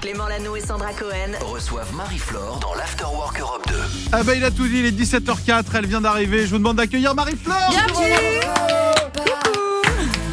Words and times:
Clément 0.00 0.28
Lano 0.28 0.56
et 0.56 0.60
Sandra 0.60 0.92
Cohen. 0.92 1.32
reçoivent 1.42 1.94
Marie-Flore 1.94 2.58
dans 2.60 2.74
l'Afterwork 2.74 3.38
Europe 3.38 3.66
2. 3.68 3.74
Ah 4.12 4.22
bah 4.22 4.34
il 4.34 4.42
a 4.44 4.50
tout 4.50 4.66
dit, 4.66 4.78
il 4.78 4.86
est 4.86 4.92
17h04, 4.98 5.64
elle 5.74 5.86
vient 5.86 6.00
d'arriver. 6.00 6.46
Je 6.46 6.50
vous 6.50 6.58
demande 6.58 6.76
d'accueillir 6.78 7.14
Marie-Flore. 7.14 7.74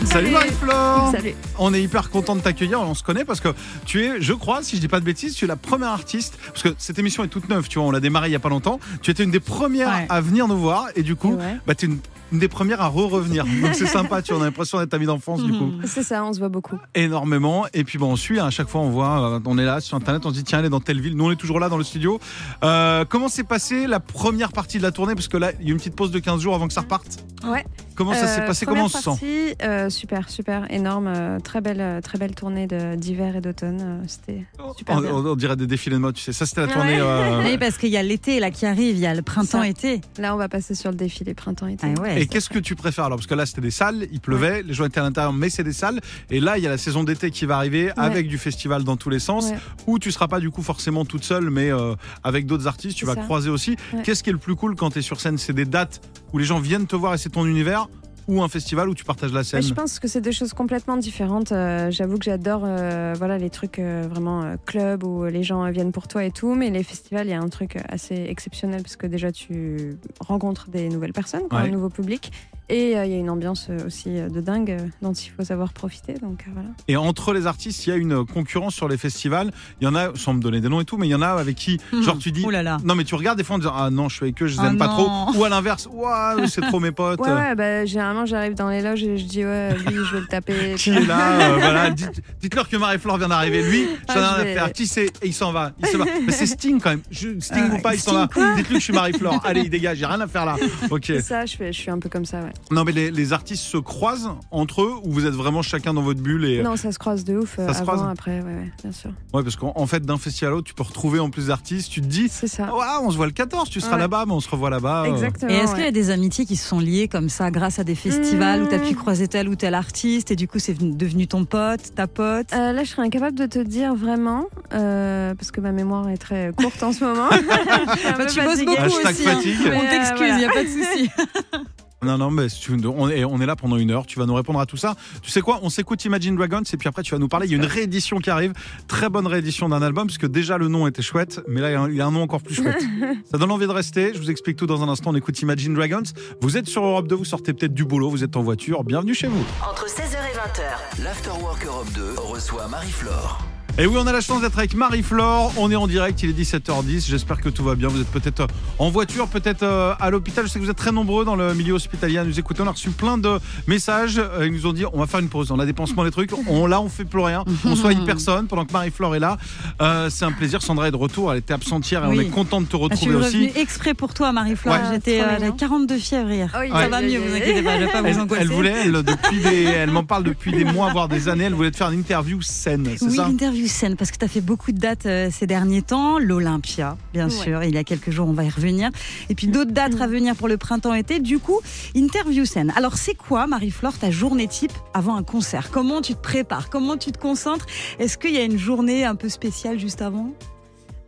Salut 0.06 0.30
Marie-Flore. 0.32 1.12
Salut. 1.12 1.36
On 1.60 1.74
est 1.74 1.82
hyper 1.82 2.10
content 2.10 2.36
de 2.38 2.42
t'accueillir, 2.42 2.80
on 2.80 2.94
se 2.96 3.04
connaît 3.04 3.26
parce 3.26 3.42
que 3.42 3.50
tu 3.86 4.04
es, 4.06 4.22
je 4.22 4.34
crois, 4.34 4.64
si 4.64 4.78
je 4.78 4.82
dis 4.82 4.88
pas 4.88 5.02
de 5.02 5.06
bêtises, 5.06 5.36
tu 5.36 5.44
es 5.44 5.48
la 5.50 5.58
première 5.58 5.90
artiste 5.90 6.36
parce 6.48 6.64
que 6.64 6.70
cette 6.78 6.98
émission 6.98 7.24
est 7.26 7.28
toute 7.28 7.50
neuve, 7.50 7.68
tu 7.68 7.78
vois, 7.80 7.88
on 7.90 7.92
l'a 7.92 8.00
démarré 8.00 8.30
il 8.30 8.32
y 8.32 8.36
a 8.36 8.40
pas 8.40 8.50
longtemps. 8.50 8.80
Tu 9.02 9.12
étais 9.12 9.24
une 9.24 9.32
des 9.32 9.42
premières 9.42 9.90
Ouais. 9.90 10.06
à 10.10 10.22
venir 10.22 10.48
nous 10.48 10.58
voir 10.58 10.86
et 10.96 11.04
du 11.04 11.16
coup, 11.18 11.34
Ouais. 11.36 11.58
bah 11.68 11.76
tu 11.76 11.86
es 11.86 11.90
une, 11.90 12.00
une 12.32 12.40
des 12.40 12.48
premières 12.48 12.82
à 12.82 12.88
re-revenir. 12.88 13.46
Donc 13.62 13.74
c'est 13.74 13.86
sympa, 13.88 14.22
tu 14.22 14.32
vois, 14.32 14.40
on 14.40 14.44
a 14.44 14.46
l'impression 14.48 14.80
d'être 14.80 14.94
amie 14.94 15.06
d'enfance 15.06 15.44
du 15.44 15.52
coup. 15.54 15.72
C'est 15.86 16.04
ça, 16.04 16.24
on 16.26 16.34
se 16.34 16.40
voit 16.40 16.50
beaucoup. 16.50 16.78
énormément. 16.96 17.66
Et 17.74 17.84
puis 17.84 17.98
bon, 17.98 18.12
on 18.12 18.16
suit, 18.16 18.40
hein, 18.40 18.48
à 18.48 18.50
chaque 18.50 18.68
fois 18.70 18.82
on 18.82 18.90
voit, 18.90 19.36
euh, 19.36 19.40
on 19.46 19.58
est 19.58 19.66
là 19.66 19.80
sur 19.80 19.96
internet, 19.98 20.26
on 20.26 20.30
se 20.30 20.36
dit 20.36 20.44
tiens, 20.44 20.60
elle 20.60 20.66
est 20.66 20.70
dans 20.70 20.80
telle 20.80 21.00
ville. 21.02 21.16
Nous 21.16 21.26
on 21.26 21.32
est 21.32 21.36
toujours 21.36 21.60
là 21.60 21.70
dans 21.70 21.78
le 21.78 21.84
studio. 21.84 22.20
Euh, 22.64 23.06
comment 23.08 23.28
s'est 23.30 23.44
passée 23.44 23.88
la 23.88 24.00
première 24.00 24.52
partie 24.52 24.78
de 24.78 24.84
la 24.84 24.92
tournée? 24.92 25.16
Parce 25.16 25.28
que 25.28 25.38
là, 25.38 25.52
il 25.60 25.66
y 25.68 25.70
a 25.70 25.72
une 25.72 25.78
petite 25.78 25.96
pause 25.96 26.12
de 26.12 26.20
15 26.20 26.42
jours 26.42 26.56
avant 26.56 26.68
que 26.68 26.74
ça 26.74 26.82
reparte. 26.82 27.24
Ouais. 27.46 27.66
Comment 27.96 28.14
ça 28.14 28.28
s'est 28.28 28.42
Euh, 28.42 28.48
passé? 28.48 28.66
première 28.66 28.84
Comment 28.84 28.86
on 28.86 28.90
se 28.90 28.98
sent? 29.00 29.10
partie, 29.10 29.56
euh, 29.64 29.90
Super, 29.90 30.30
super, 30.30 30.72
énorme, 30.72 31.08
euh, 31.08 31.40
très 31.40 31.62
belle, 31.62 32.02
très 32.04 32.18
belle 32.20 32.36
tournée 32.36 32.68
de- 32.68 32.96
d'hiver 32.96 33.36
et 33.36 33.42
d'automne. 33.42 33.80
euh, 33.82 34.04
C'était 34.08 34.46
super 34.78 34.98
on, 34.98 35.02
bien. 35.02 35.12
on- 35.14 35.26
on 35.26 35.36
dirait 35.36 35.56
des 35.56 35.66
défilés 35.66 35.96
de 35.96 36.02
mode, 36.02 36.14
tu 36.16 36.22
sais. 36.22 36.34
Ça, 36.34 36.46
c'était 36.46 36.62
la 36.62 36.68
Ouais. 36.68 36.74
tournée. 36.74 37.00
euh, 37.00 37.42
Oui, 37.44 37.58
parce 37.58 37.78
qu'il 37.78 37.90
y 37.90 37.98
a 37.98 38.04
l'été 38.04 38.40
là 38.40 38.52
qui 38.52 38.66
arrive, 38.68 38.96
il 38.96 39.00
y 39.02 39.08
a 39.08 39.16
le 39.16 39.22
printemps-été. 39.24 40.02
Là, 40.20 40.36
on 40.36 40.38
va 40.38 40.48
passer 40.50 40.76
sur 40.76 40.92
le 40.92 40.96
défilé 40.98 41.34
printemps-été. 41.34 41.88
Ah 41.98 42.02
ouais. 42.02 42.17
Et 42.22 42.28
qu'est-ce 42.28 42.50
que 42.50 42.60
tu 42.60 42.76
préfères 42.76 43.06
alors? 43.06 43.18
Parce 43.18 43.28
que 43.28 43.36
là, 43.36 43.46
c'était 43.46 43.62
des 43.62 43.72
salles, 43.72 44.08
il 44.12 44.20
pleuvait, 44.20 44.64
les 44.64 44.74
gens 44.74 44.86
étaient 44.86 45.00
à 45.00 45.04
l'intérieur, 45.04 45.34
mais 45.34 45.50
c'est 45.50 45.64
des 45.64 45.74
salles. 45.74 46.00
Et 46.30 46.40
là, 46.40 46.58
il 46.58 46.64
y 46.64 46.68
a 46.68 46.70
la 46.70 46.78
saison 46.78 47.04
d'été 47.04 47.32
qui 47.32 47.46
va 47.46 47.58
arriver 47.58 47.92
avec 47.98 48.28
du 48.28 48.38
festival 48.38 48.84
dans 48.84 48.98
tous 48.98 49.10
les 49.10 49.20
sens, 49.20 49.46
Ouais. 49.52 49.58
où 49.88 50.00
tu 50.00 50.12
seras 50.12 50.28
pas 50.28 50.40
du 50.40 50.50
coup 50.50 50.62
forcément 50.64 51.06
toute 51.06 51.24
seule, 51.24 51.50
mais 51.50 51.72
euh, 51.72 51.96
avec 52.24 52.46
d'autres 52.46 52.68
artistes, 52.68 52.98
tu 52.98 53.06
vas 53.06 53.16
ça. 53.16 53.22
croiser 53.22 53.50
aussi. 53.50 53.76
Qu'est-ce 54.04 54.24
qui 54.24 54.30
est 54.30 54.34
le 54.34 54.40
plus 54.40 54.56
cool 54.56 54.76
quand 54.76 54.90
tu 54.92 55.00
es 55.00 55.02
sur 55.02 55.20
scène? 55.22 55.38
C'est 55.38 55.54
des 55.54 55.66
dates 55.66 56.02
où 56.34 56.38
les 56.38 56.46
gens 56.46 56.60
viennent 56.60 56.88
te 56.88 56.96
voir 56.96 57.14
et 57.14 57.18
c'est 57.18 57.30
ton 57.30 57.46
univers? 57.46 57.88
Ou 58.28 58.42
un 58.44 58.48
festival 58.50 58.90
où 58.90 58.94
tu 58.96 59.04
partages 59.04 59.32
la 59.34 59.44
scène 59.44 59.62
je 59.62 59.74
pense 59.74 60.00
que 60.00 60.08
c'est 60.08 60.22
deux 60.22 60.32
choses 60.32 60.54
complètement 60.54 60.98
différentes. 60.98 61.52
Euh, 61.52 61.90
J'avoue 61.92 62.18
que 62.18 62.26
j'adore 62.26 62.62
euh, 62.66 63.14
voilà, 63.18 63.38
les 63.38 63.50
trucs 63.50 63.80
euh, 63.80 64.06
vraiment 64.10 64.56
club 64.66 65.04
où 65.04 65.26
les 65.26 65.44
gens 65.44 65.70
viennent 65.72 65.92
pour 65.92 66.08
toi 66.08 66.24
et 66.26 66.32
tout, 66.32 66.54
mais 66.56 66.70
les 66.70 66.84
festivals, 66.84 67.28
il 67.28 67.32
y 67.32 67.34
a 67.34 67.40
un 67.42 67.50
truc 67.50 67.78
assez 67.90 68.16
exceptionnel 68.30 68.82
parce 68.82 68.96
que 68.96 69.08
déjà 69.08 69.32
tu 69.32 69.98
rencontres 70.20 70.70
des 70.70 70.90
nouvelles 70.90 71.14
personnes, 71.14 71.44
Ouais. 71.52 71.58
un 71.60 71.68
nouveau 71.68 71.90
public, 71.90 72.32
et 72.70 72.98
euh, 72.98 73.06
il 73.06 73.12
y 73.12 73.16
a 73.16 73.18
une 73.18 73.30
ambiance 73.30 73.68
euh, 73.70 73.86
aussi 73.88 74.10
euh, 74.20 74.30
de 74.30 74.42
dingue 74.42 74.72
euh, 74.72 74.78
dont 75.02 75.14
il 75.14 75.30
faut 75.30 75.44
savoir 75.44 75.72
profiter. 75.74 76.14
Donc 76.16 76.44
euh, 76.48 76.52
voilà. 76.54 76.70
Et 76.88 76.98
entre 76.98 77.34
les 77.34 77.48
artistes, 77.48 77.86
il 77.88 77.90
y 77.90 77.94
a 77.94 77.96
une 77.96 78.26
concurrence 78.26 78.76
sur 78.76 78.88
les 78.90 78.98
festivals. 78.98 79.52
Il 79.82 79.86
y 79.86 79.88
en 79.88 79.96
a, 79.96 80.10
sans 80.16 80.34
me 80.34 80.42
donner 80.42 80.60
des 80.62 80.70
noms 80.70 80.82
et 80.82 80.86
tout, 80.86 80.98
mais 80.98 81.08
il 81.08 81.12
y 81.12 81.16
en 81.16 81.22
a 81.22 81.28
avec 81.30 81.56
qui, 81.56 81.80
genre, 82.04 82.18
tu 82.18 82.32
dis. 82.32 82.44
Oh 82.46 82.50
là 82.52 82.64
là. 82.64 82.78
Non, 82.84 82.96
mais 82.96 83.04
tu 83.04 83.16
regardes 83.16 83.38
des 83.38 83.44
fois 83.44 83.56
en 83.56 83.60
disant 83.60 83.74
Ah 83.76 83.90
non, 83.90 84.10
je 84.10 84.16
suis 84.16 84.24
avec 84.26 84.42
eux, 84.42 84.48
je 84.48 84.54
les 84.58 84.64
Ah 84.64 84.68
aime 84.70 84.78
pas 84.78 84.88
non. 84.88 85.28
trop. 85.28 85.38
Ou 85.40 85.44
à 85.46 85.50
l'inverse, 85.50 85.88
Ouah, 85.92 86.36
c'est 86.48 86.62
trop 86.62 86.80
mes 86.80 86.92
potes. 86.92 87.20
Ouais, 87.20 87.32
ouais, 87.32 87.56
bah, 87.56 87.86
généralement 87.86 88.26
j'arrive 88.26 88.54
dans 88.56 88.70
les 88.70 88.82
loges 88.82 89.04
et 89.04 89.18
je 89.18 89.26
dis 89.26 89.46
ouais, 89.46 89.74
lui 89.74 89.96
je 89.96 90.14
vais 90.16 90.20
le 90.22 90.28
taper. 90.28 90.76
Qui 90.78 90.90
est 90.92 91.06
là 91.06 91.52
euh, 91.52 91.58
Voilà, 91.58 91.90
dites- 91.92 92.22
dites-leur 92.42 92.68
que 92.70 92.78
Marie-Flore 92.78 93.18
vient 93.18 93.28
d'arriver. 93.30 93.64
Lui, 93.64 93.88
j'en 94.10 94.16
ai 94.16 94.18
Ah, 94.18 94.34
rien 94.36 94.42
à 94.42 94.46
faire. 94.46 94.74
Qui 94.74 94.88
c'est? 94.88 95.06
Et 95.22 95.28
il 95.28 95.34
s'en 95.34 95.52
va. 95.52 95.72
Il 95.80 95.88
se 95.88 95.98
va. 95.98 96.06
Mais 96.26 96.32
c'est 96.34 96.46
Sting 96.46 96.80
quand 96.82 96.90
même. 96.90 97.02
Je- 97.12 97.40
Sting 97.40 97.64
Ah, 97.72 97.76
ou 97.76 97.80
pas, 97.82 97.94
il 97.96 98.00
s'en 98.00 98.14
va. 98.14 98.28
Dites-lui 98.56 98.74
que 98.76 98.80
je 98.80 98.84
suis 98.84 98.94
Marie-Flore. 98.94 99.42
Allez, 99.46 99.62
il 99.62 99.70
dégage, 99.70 99.98
j'ai 99.98 100.06
rien 100.06 100.20
à 100.22 100.28
faire 100.28 100.46
là. 100.46 100.56
Ok. 100.90 101.04
C'est 101.06 101.22
ça, 101.22 101.46
je, 101.46 101.56
fais, 101.56 101.72
je 101.74 101.80
suis 101.80 101.92
un 101.92 102.00
peu 102.00 102.10
comme 102.10 102.26
ça, 102.26 102.40
ouais. 102.40 102.52
Non, 102.72 102.84
mais 102.84 102.92
les, 102.92 103.12
les 103.12 103.34
artistes 103.34 103.64
se 103.64 103.78
croisent 103.78 104.38
entre 104.52 104.82
eux 104.82 104.94
ou 105.04 105.12
vous 105.12 105.26
êtes 105.26 105.34
vraiment 105.34 105.62
chacun 105.62 105.94
dans 105.94 106.02
votre 106.02 106.22
bulle 106.22 106.46
et. 106.46 106.62
Non, 106.64 106.76
ça 106.76 106.92
se 106.92 107.00
croise 107.00 107.24
de 107.24 107.38
ouf. 107.38 107.58
euh, 107.60 107.68
Ça 107.68 107.74
se 107.74 107.80
avant, 107.82 107.94
croise 107.94 108.10
après, 108.12 108.40
ouais, 108.42 108.46
ouais, 108.46 108.72
bien 108.84 108.92
sûr. 108.92 109.12
Ouais, 109.34 109.44
parce 109.44 109.56
qu'en 109.56 109.74
en 109.76 109.88
fait, 109.88 110.06
d'un 110.06 110.18
festival 110.18 110.52
à 110.54 110.56
l'autre, 110.56 110.68
tu 110.68 110.74
peux 110.74 110.84
retrouver 110.84 111.20
en 111.20 111.30
plus 111.30 111.48
d'artistes. 111.48 111.90
Tu 111.92 112.02
te 112.02 112.06
dis 112.08 112.28
C'est 112.30 112.48
ça. 112.48 112.76
Ouais, 112.76 112.86
on 113.02 113.10
se 113.12 113.18
voit 113.18 113.26
le 113.26 113.32
14, 113.32 113.70
tu 113.70 113.80
seras 113.82 113.94
Ouais. 113.94 114.00
là-bas, 114.00 114.26
mais 114.28 114.34
on 114.34 114.40
se 114.40 114.50
revoit 114.50 114.70
là-bas. 114.70 115.04
euh. 115.04 115.14
Exactement. 115.14 115.52
Et 115.52 115.56
est-ce 115.56 115.74
qu'il 115.76 115.84
y 115.84 115.88
a 115.88 115.92
des 115.92 116.10
amitiés 116.10 116.46
qui 116.46 116.56
se 116.56 116.68
sont 116.68 116.80
liées 116.80 117.08
comme 117.08 117.30
ça 117.30 117.50
grâce 117.52 117.80
à 117.80 117.84
des 117.84 117.96
festivals 117.96 118.64
où 118.64 118.68
tu 118.68 118.76
as 118.76 118.80
pu 118.80 118.94
Mmh. 118.94 118.96
croiser 118.98 119.28
tel 119.28 119.48
ou 119.50 119.56
tel 119.56 119.74
artiste 119.74 120.32
et 120.32 120.36
du 120.36 120.48
coup 120.48 120.60
c'est 120.60 120.74
venu- 120.74 120.96
devenu 120.96 121.28
ton 121.28 121.46
pote, 121.46 121.94
ta 121.96 122.08
pote? 122.08 122.48
Euh, 122.54 122.74
là, 122.74 122.84
je 122.84 122.90
serais 122.90 123.04
incapable 123.04 123.38
de 123.38 123.46
te 123.46 123.60
dire 123.60 123.96
vraiment, 123.96 124.46
euh, 124.74 125.34
parce 125.36 125.52
que 125.52 125.62
ma 125.62 125.72
mémoire 125.72 126.10
est 126.10 126.18
très 126.18 126.52
courte 126.58 126.82
en 126.84 126.92
ce 126.92 127.04
moment. 127.04 127.30
Je 127.32 128.00
suis 128.00 128.08
un 128.08 128.18
Bah, 128.18 128.26
tu 128.26 128.42
bosses 128.42 128.66
beaucoup 128.66 128.82
Hashtag 128.82 129.16
aussi. 129.16 129.28
hein. 129.30 129.40
On 129.68 129.70
euh, 129.70 129.90
t'excuse, 129.90 130.12
il 130.12 130.18
voilà. 130.18 130.38
n'y 130.38 130.46
a 130.46 130.50
pas 130.50 130.64
de 130.64 130.68
souci. 130.70 131.10
Non, 132.04 132.18
non, 132.20 132.30
mais 132.30 132.48
si 132.48 132.60
tu- 132.62 132.78
on, 132.86 133.10
est, 133.10 133.24
on 133.26 133.42
est 133.42 133.46
là 133.48 133.56
pendant 133.56 133.76
une 133.78 133.90
heure. 133.90 134.06
Tu 134.06 134.20
vas 134.20 134.28
nous 134.28 134.36
répondre 134.36 134.60
à 134.60 134.68
tout 134.68 134.78
ça. 134.78 134.96
Tu 135.24 135.32
sais 135.32 135.42
quoi 135.42 135.60
On 135.64 135.70
s'écoute 135.70 136.06
Imagine 136.06 136.36
Dragons 136.36 136.62
et 136.72 136.78
puis 136.78 136.88
après, 136.88 137.02
tu 137.02 137.12
vas 137.12 137.18
nous 137.18 137.28
parler. 137.28 137.48
Il 137.48 137.52
y 137.52 137.54
a 137.56 137.58
une 137.58 137.66
réédition 137.66 138.20
qui 138.20 138.30
arrive. 138.30 138.54
Très 138.88 139.10
bonne 139.10 139.26
réédition 139.26 139.68
d'un 139.68 139.82
album, 139.82 140.06
parce 140.06 140.20
que 140.20 140.28
déjà 140.28 140.60
le 140.60 140.68
nom 140.68 140.86
était 140.86 141.02
chouette, 141.02 141.42
mais 141.48 141.60
là, 141.60 141.70
il 141.70 141.74
y 141.74 141.76
a 141.76 141.82
un- 141.82 141.92
y 141.92 142.00
a 142.02 142.06
un 142.06 142.12
nom 142.12 142.22
encore 142.22 142.42
plus 142.44 142.54
chouette. 142.56 142.78
ça 143.32 143.40
donne 143.40 143.52
envie 143.52 143.66
de 143.66 143.72
rester. 143.72 144.12
Je 144.14 144.20
vous 144.20 144.30
explique 144.30 144.58
tout 144.58 144.68
dans 144.68 144.84
un 144.84 144.90
instant. 144.90 145.10
On 145.10 145.16
écoute 145.16 145.42
Imagine 145.42 145.74
Dragons. 145.74 146.04
Vous 146.42 146.56
êtes 146.56 146.68
sur 146.68 146.84
Europe 146.86 147.08
2, 147.08 147.16
vous 147.16 147.26
sortez 147.26 147.52
peut-être 147.54 147.74
du 147.74 147.84
boulot, 147.84 148.12
vous 148.12 148.24
êtes 148.24 148.38
en 148.38 148.44
voiture. 148.44 148.84
Bienvenue 148.84 149.16
chez 149.16 149.28
vous. 149.28 149.44
Entre 149.68 149.88
16h 149.88 150.18
et 150.32 150.38
20h. 150.38 151.04
L'Afterwork 151.04 151.66
Europe 151.66 151.92
2 151.96 152.14
reçoit 152.20 152.68
Marie-Flore. 152.68 153.40
Et 153.80 153.86
oui, 153.86 153.96
on 154.00 154.08
a 154.08 154.12
la 154.12 154.22
chance 154.22 154.42
d'être 154.42 154.58
avec 154.58 154.74
Marie-Flore. 154.74 155.54
On 155.56 155.70
est 155.70 155.76
en 155.76 155.86
direct, 155.86 156.24
il 156.24 156.32
est 156.32 156.34
17h10. 156.34 157.06
J'espère 157.08 157.40
que 157.40 157.48
tout 157.50 157.64
va 157.64 157.76
bien. 157.76 157.90
Vous 157.90 158.02
êtes 158.02 158.08
peut-être 158.10 158.40
euh, 158.40 158.48
en 158.80 158.90
voiture, 158.90 159.28
peut-être 159.28 159.62
euh, 159.62 159.94
à 160.00 160.10
l'hôpital. 160.10 160.48
Je 160.48 160.50
sais 160.52 160.58
que 160.58 160.64
vous 160.64 160.72
êtes 160.72 160.78
très 160.78 160.92
nombreux 160.92 161.26
dans 161.26 161.36
le 161.36 161.54
milieu 161.54 161.74
hospitalier 161.76 162.18
à 162.18 162.24
nous 162.24 162.40
écouter. 162.40 162.64
On 162.64 162.68
a 162.68 162.72
reçu 162.72 162.90
plein 162.90 163.20
de 163.20 163.38
messages. 163.68 164.18
Euh, 164.18 164.48
Ils 164.48 164.52
nous 164.54 164.66
ont 164.66 164.74
dit 164.74 164.84
on 164.92 164.98
va 165.00 165.06
faire 165.06 165.20
une 165.20 165.30
pause. 165.30 165.52
On 165.52 165.60
a 165.60 165.66
des 165.68 165.74
pansements, 165.74 166.02
les 166.02 166.10
trucs. 166.10 166.32
On, 166.48 166.66
là, 166.66 166.82
on 166.82 166.90
fait 166.90 167.06
plus 167.06 167.20
rien. 167.20 167.44
On 167.66 167.76
soigne 167.76 168.04
personne 168.04 168.48
pendant 168.48 168.66
que 168.66 168.74
Marie-Flore 168.74 169.16
est 169.16 169.20
là. 169.20 169.38
Euh, 169.80 170.10
C'est 170.10 170.26
un 170.26 170.32
plaisir. 170.32 170.64
Sandra 170.64 170.88
est 170.88 170.92
de 170.92 170.96
retour. 170.98 171.32
Elle 171.32 171.38
était 171.38 171.54
absente 171.54 171.90
hier 171.92 172.04
et 172.04 172.08
on 172.08 172.20
est 172.20 172.30
content 172.30 172.62
de 172.62 172.66
te 172.66 172.76
Ah, 172.78 172.88
Je 172.90 172.96
suis 172.96 173.14
retrouver 173.14 173.28
aussi. 173.28 173.60
exprès 173.60 173.94
pour 173.94 174.16
toi, 174.16 174.32
Marie-Flore. 174.32 174.74
Ouais. 174.74 174.82
J'étais 174.94 175.20
Trop 175.20 175.28
euh, 175.28 175.34
mignon. 175.34 175.46
j'avais 175.50 175.58
42 175.58 175.98
fièvres 176.00 176.32
hier. 176.32 176.50
Ah 176.52 176.60
oui, 176.62 176.70
Ça 176.72 176.90
va 176.90 177.02
mieux, 177.04 177.20
vous 177.20 177.36
inquiétez 177.36 177.62
pas, 177.62 177.76
je 177.80 177.86
vais 177.86 177.92
pas 177.92 178.02
vous 178.02 178.08
Elle, 178.08 178.20
angoisser. 178.22 178.42
elle 178.42 178.50
voulait, 178.52 178.76
elle, 178.86 179.04
depuis 179.04 179.40
des, 179.40 179.64
elle 179.66 179.92
m'en 179.92 180.04
parle 180.04 180.24
depuis 180.24 180.52
des 180.52 180.64
mois, 180.64 180.92
voire 180.92 181.08
des 181.08 181.30
années. 181.30 181.44
Elle 181.44 181.54
voulait 181.54 181.70
te 181.70 181.78
faire 181.78 181.92
une 181.92 182.00
interview 182.00 182.42
saine, 182.42 182.90
c'est 182.98 183.06
Oui, 183.06 183.16
ça? 183.16 183.28
l'interview 183.28 183.67
scène, 183.68 183.96
parce 183.96 184.12
que 184.12 184.18
tu 184.18 184.26
as 184.26 184.28
fait 184.28 184.42
beaucoup 184.42 184.72
de 184.72 184.78
dates 184.80 185.06
euh, 185.06 185.30
ces 185.32 185.48
derniers 185.48 185.82
temps. 185.82 186.20
L'Olympia, 186.20 186.98
bien 187.14 187.26
Ouais. 187.26 187.30
sûr, 187.30 187.64
il 187.64 187.74
y 187.74 187.78
a 187.78 187.84
quelques 187.84 188.10
jours, 188.12 188.28
on 188.28 188.34
va 188.34 188.44
y 188.44 188.50
revenir. 188.50 188.90
Et 189.30 189.36
puis 189.36 189.48
d'autres 189.48 189.72
dates 189.72 190.00
à 190.02 190.08
venir 190.08 190.36
pour 190.36 190.48
le 190.48 190.58
printemps-été. 190.58 191.20
Du 191.20 191.40
coup, 191.40 191.60
interview 191.96 192.46
scène. 192.46 192.72
Alors, 192.76 192.96
c'est 192.98 193.16
quoi, 193.16 193.48
Marie-Flore, 193.48 193.98
ta 193.98 194.12
journée 194.12 194.48
type 194.48 194.74
avant 194.94 195.16
un 195.16 195.24
concert? 195.24 195.70
Comment 195.72 196.02
tu 196.02 196.14
te 196.14 196.22
prépares? 196.22 196.70
Comment 196.70 196.98
tu 196.98 197.12
te 197.12 197.18
concentres? 197.18 197.66
Est-ce 198.00 198.18
qu'il 198.18 198.32
y 198.34 198.38
a 198.38 198.44
une 198.44 198.58
journée 198.58 199.06
un 199.06 199.16
peu 199.16 199.30
spéciale 199.30 199.80
juste 199.80 200.02
avant? 200.02 200.30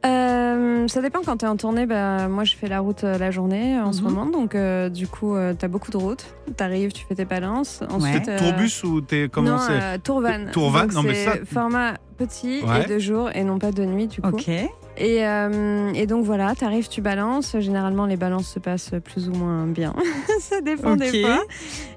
Euh, 0.05 0.87
ça 0.87 1.01
dépend 1.01 1.19
quand 1.25 1.37
tu 1.37 1.45
es 1.45 1.47
en 1.49 1.57
tournée. 1.57 1.85
Bah, 1.85 2.29
moi, 2.29 2.45
je 2.45 2.55
fais 2.55 2.67
la 2.67 2.79
route 2.79 3.03
euh, 3.03 3.17
la 3.17 3.31
journée 3.31 3.77
euh, 3.77 3.83
en 3.83 3.91
ce 3.91 4.01
Mhm. 4.01 4.07
moment. 4.09 4.25
Donc, 4.27 4.55
euh, 4.55 4.87
du 4.87 5.07
coup, 5.07 5.35
tu 5.59 5.65
as 5.65 5.67
beaucoup 5.67 5.91
de 5.91 5.97
routes. 5.97 6.25
Tu 6.57 6.63
arrives, 6.63 6.93
tu 6.93 7.03
fais 7.05 7.15
tes 7.15 7.25
balances. 7.25 7.81
Ensuite, 7.89 8.27
Ouais. 8.27 8.29
euh, 8.29 8.39
Tourbus 8.39 8.83
ou 8.85 9.01
t'es 9.01 9.27
comment 9.29 9.51
non, 9.51 9.57
c'est 9.59 9.73
euh, 9.73 9.97
Tourvan. 10.01 10.45
Tourvan, 10.53 10.87
non, 10.93 11.03
mais 11.03 11.15
c'est 11.15 11.25
ça- 11.25 11.45
Format 11.45 11.95
petit 12.19 12.61
Ouais. 12.63 12.83
et 12.83 12.85
de 12.85 12.99
jour 12.99 13.29
et 13.33 13.43
non 13.43 13.57
pas 13.57 13.71
de 13.71 13.83
nuit, 13.85 14.07
du 14.07 14.21
coup. 14.21 14.29
Ok. 14.29 14.49
Et, 14.99 15.25
euh, 15.25 15.93
et 15.93 16.05
donc 16.07 16.25
voilà, 16.25 16.55
tu 16.55 16.65
arrives, 16.65 16.89
tu 16.89 16.99
balances. 17.01 17.55
Généralement, 17.59 18.05
les 18.05 18.17
balances 18.17 18.47
se 18.53 18.59
passent 18.59 18.91
plus 19.03 19.29
ou 19.29 19.31
moins 19.33 19.65
bien. 19.65 19.93
ça 20.41 20.59
dépend 20.61 20.93
Ok. 20.93 20.99
des 20.99 21.21
fois. 21.21 21.39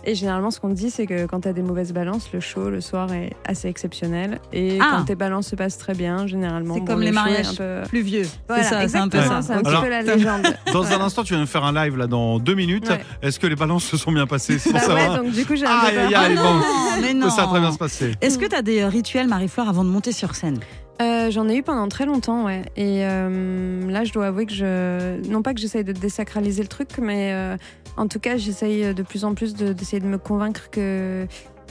Et 0.04 0.14
généralement, 0.14 0.50
ce 0.52 0.60
qu'on 0.60 0.68
te 0.68 0.74
dit, 0.74 0.90
c'est 0.90 1.06
que 1.06 1.26
quand 1.26 1.41
tu 1.41 1.48
as 1.48 1.52
des 1.52 1.62
mauvaises 1.62 1.92
balances, 1.92 2.28
le 2.32 2.41
show 2.41 2.70
le 2.70 2.80
soir 2.80 3.12
est 3.12 3.32
assez 3.44 3.68
exceptionnel. 3.68 4.41
Et 4.52 4.78
Ah. 4.80 4.96
quand 4.98 5.04
tes 5.04 5.14
balances 5.16 5.48
se 5.48 5.56
passent 5.56 5.78
très 5.78 5.94
bien, 5.94 6.26
généralement. 6.28 6.74
C'est 6.74 6.80
bon, 6.80 6.86
comme 6.86 7.00
le 7.00 7.06
les 7.06 7.12
mariages 7.12 7.56
peu- 7.56 7.82
Plus 7.88 8.02
vieux. 8.02 8.26
Voilà, 8.48 8.62
c'est 8.62 8.68
ça, 8.70 8.88
c'est 8.88 8.98
un 8.98 9.08
peu 9.08 9.18
ça. 9.20 9.42
C'est 9.42 9.52
un 9.52 9.58
Alors- 9.58 9.80
petit 9.80 9.82
peu 9.82 9.91
la 9.91 10.02
légende. 10.02 10.42
Dans 10.72 10.82
Ouais. 10.84 10.94
un 10.94 11.00
instant, 11.00 11.24
tu 11.24 11.34
viens 11.34 11.42
de 11.42 11.48
faire 11.48 11.64
un 11.64 11.72
live 11.72 11.96
là 11.96 12.06
dans 12.06 12.38
deux 12.38 12.54
minutes. 12.54 12.88
Ouais. 12.88 13.00
Est-ce 13.22 13.38
que 13.41 13.46
les 13.48 13.56
balances 13.56 13.84
se 13.84 13.96
sont 13.96 14.12
bien 14.12 14.26
passées? 14.26 14.58
Pour 14.58 14.72
Bah 14.72 14.78
savoir. 14.80 15.10
ouais, 15.10 15.16
donc 15.18 15.32
du 15.32 15.44
coup, 15.44 15.56
j'ai 15.56 15.66
un 15.66 15.80
peu 15.80 15.86
Aïe, 15.86 15.94
peur. 15.94 16.04
aïe, 16.06 16.14
aïe, 16.14 16.36
Ah 16.38 16.42
non, 16.42 16.60
mais 17.00 17.14
non. 17.14 17.30
Ça 17.30 17.42
va 17.42 17.48
très 17.48 17.60
bien 17.60 17.72
se 17.72 17.78
passer. 17.78 18.12
Est-ce 18.20 18.38
que 18.38 18.46
tu 18.46 18.54
as 18.56 18.62
des 18.62 18.84
rituels, 18.84 19.26
Marie-Flore, 19.28 19.68
avant 19.68 19.84
de 19.84 19.91
monter 19.91 20.12
sur 20.12 20.34
scène? 20.34 20.58
Euh, 21.00 21.30
J'en 21.30 21.48
ai 21.48 21.56
eu 21.56 21.62
pendant 21.62 21.88
très 21.88 22.06
longtemps, 22.06 22.44
ouais. 22.44 22.62
Et 22.77 23.04
euh, 23.04 23.91
là, 23.91 24.04
je 24.04 24.12
dois 24.12 24.27
avouer 24.27 24.47
que 24.47 24.53
je. 24.53 25.21
Non 25.28 25.42
pas 25.42 25.54
que 25.54 25.60
j'essaye 25.60 25.84
de 25.84 25.92
désacraliser 25.92 26.62
le 26.62 26.68
truc, 26.68 26.91
mais 27.00 27.33
euh, 27.33 27.56
en 27.97 28.06
tout 28.06 28.21
cas, 28.21 28.36
j'essaye 28.36 28.94
de 28.94 29.03
plus 29.03 29.24
en 29.24 29.34
plus 29.34 29.54
de- 29.54 29.72
d'essayer 29.72 30.00
de, 30.00 30.06
me 30.06 30.18
convaincre 30.18 30.71
que 30.71 31.27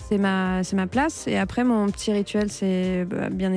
c'est 0.09 0.17
ma, 0.17 0.61
ma 0.73 0.87
place. 0.87 1.27
Et 1.27 1.37
après, 1.37 1.63
mon 1.63 1.85
petit 1.87 2.11
rituel, 2.11 2.51
c'est 2.51 3.05
bah, 3.05 3.29
bien 3.29 3.53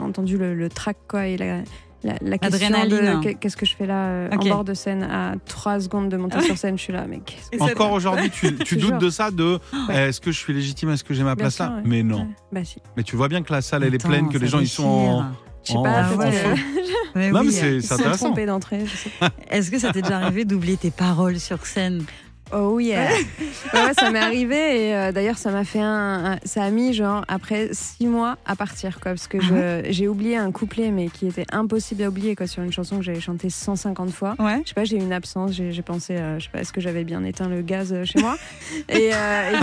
entendu 0.00 0.38
le, 0.38 0.54
le 0.54 0.68
track, 0.68 0.96
quoi, 1.08 1.26
et 1.26 1.36
la. 1.36 1.58
La, 2.04 2.14
la 2.22 2.38
question 2.38 2.68
de 2.86 3.22
qu'est- 3.22 3.34
qu'est-ce 3.34 3.56
que 3.56 3.66
je 3.66 3.74
fais 3.74 3.86
là 3.86 4.06
euh, 4.06 4.28
en 4.30 4.36
bord 4.48 4.64
de 4.64 4.72
scène 4.72 5.02
à 5.02 5.34
3 5.46 5.80
secondes 5.80 6.08
de 6.08 6.16
monter 6.16 6.40
sur 6.42 6.56
scène, 6.56 6.78
je 6.78 6.82
suis 6.84 6.92
là, 6.92 7.04
que 7.24 7.72
Encore 7.72 7.90
aujourd'hui, 7.90 8.30
tu, 8.30 8.52
doutes 8.76 8.88
jure. 8.90 8.98
de 8.98 9.10
ça, 9.10 9.30
de 9.32 9.58
Ouais. 9.88 10.08
est-ce 10.08 10.20
que 10.20 10.30
je 10.30 10.38
suis 10.38 10.52
légitime, 10.52 10.90
est-ce 10.90 11.02
que 11.02 11.12
j'ai 11.12 11.24
ma 11.24 11.34
Bien 11.34 11.44
place 11.44 11.56
sûr, 11.56 11.64
là 11.64 11.76
ouais. 11.76 11.82
Mais 11.84 12.02
non. 12.04 12.20
Ouais. 12.20 12.26
Bah 12.52 12.64
si. 12.64 12.76
Mais 12.96 13.02
tu 13.02 13.16
vois 13.16 13.26
bien 13.28 13.42
que 13.42 13.52
la 13.52 13.62
salle, 13.62 13.82
elle 13.82 13.94
est 13.94 14.04
pleine, 14.04 14.28
que 14.28 14.38
les 14.38 14.46
gens 14.46 14.60
ils 14.60 14.68
sont 14.68 14.84
en. 14.86 15.16
déchire. 15.22 15.32
Je 15.64 15.72
sais 15.72 15.78
en- 15.78 15.82
pas, 15.82 15.90
Ah 16.04 16.10
Mais 17.16 17.30
Non, 17.32 17.40
mais 17.42 17.48
oui, 17.48 17.80
c'est 17.82 17.92
intéressant. 17.92 18.26
trompés 18.26 18.46
d'entrée, 18.46 18.84
je 18.86 18.96
sais 18.96 19.10
pas. 19.18 19.30
Est-ce 19.50 19.70
que 19.72 19.78
ça 19.80 19.92
t'est 19.92 20.02
déjà 20.02 20.18
arrivé 20.18 20.44
d'oublier 20.44 20.76
tes 20.76 20.90
paroles 20.92 21.40
sur 21.40 21.66
scène 21.66 22.04
Oh 22.52 22.78
yeah. 22.80 23.08
ouais, 23.74 23.92
ça 23.98 24.10
m'est 24.10 24.18
arrivé 24.18 24.88
et 24.88 24.94
euh, 24.94 25.12
d'ailleurs 25.12 25.36
ça 25.38 25.50
m'a 25.50 25.64
fait 25.64 25.80
un, 25.80 26.32
un- 26.32 26.38
ça 26.44 26.62
a 26.62 26.70
mis 26.70 26.94
genre 26.94 27.24
après 27.28 27.68
six 27.72 28.06
mois 28.06 28.38
à 28.46 28.56
partir 28.56 29.00
quoi 29.00 29.12
parce 29.12 29.28
que 29.28 29.40
je- 29.40 29.82
j'ai 29.90 30.08
oublié 30.08 30.36
un 30.36 30.50
couplet 30.50 30.90
mais 30.90 31.08
qui 31.08 31.26
était 31.26 31.44
impossible 31.52 32.02
à 32.04 32.08
oublier 32.08 32.34
quoi 32.36 32.46
sur 32.46 32.62
une 32.62 32.72
chanson 32.72 32.96
que 32.96 33.02
j'avais 33.02 33.20
chantée 33.20 33.50
150 33.50 34.10
fois. 34.10 34.34
Ouais. 34.38 34.60
Je 34.64 34.68
sais 34.68 34.74
pas, 34.74 34.84
j'ai 34.84 34.96
eu 34.96 35.00
une 35.00 35.12
absence, 35.12 35.52
j'ai 35.52 35.82
pensé, 35.82 36.16
euh, 36.16 36.38
je 36.38 36.44
sais 36.44 36.50
pas, 36.50 36.60
est-ce 36.60 36.72
que 36.72 36.80
j'avais 36.80 37.04
bien 37.04 37.22
éteint 37.24 37.48
le 37.48 37.60
gaz 37.62 37.92
euh, 37.92 38.04
chez 38.04 38.20
moi 38.20 38.36
et, 38.88 39.08
et 39.08 39.10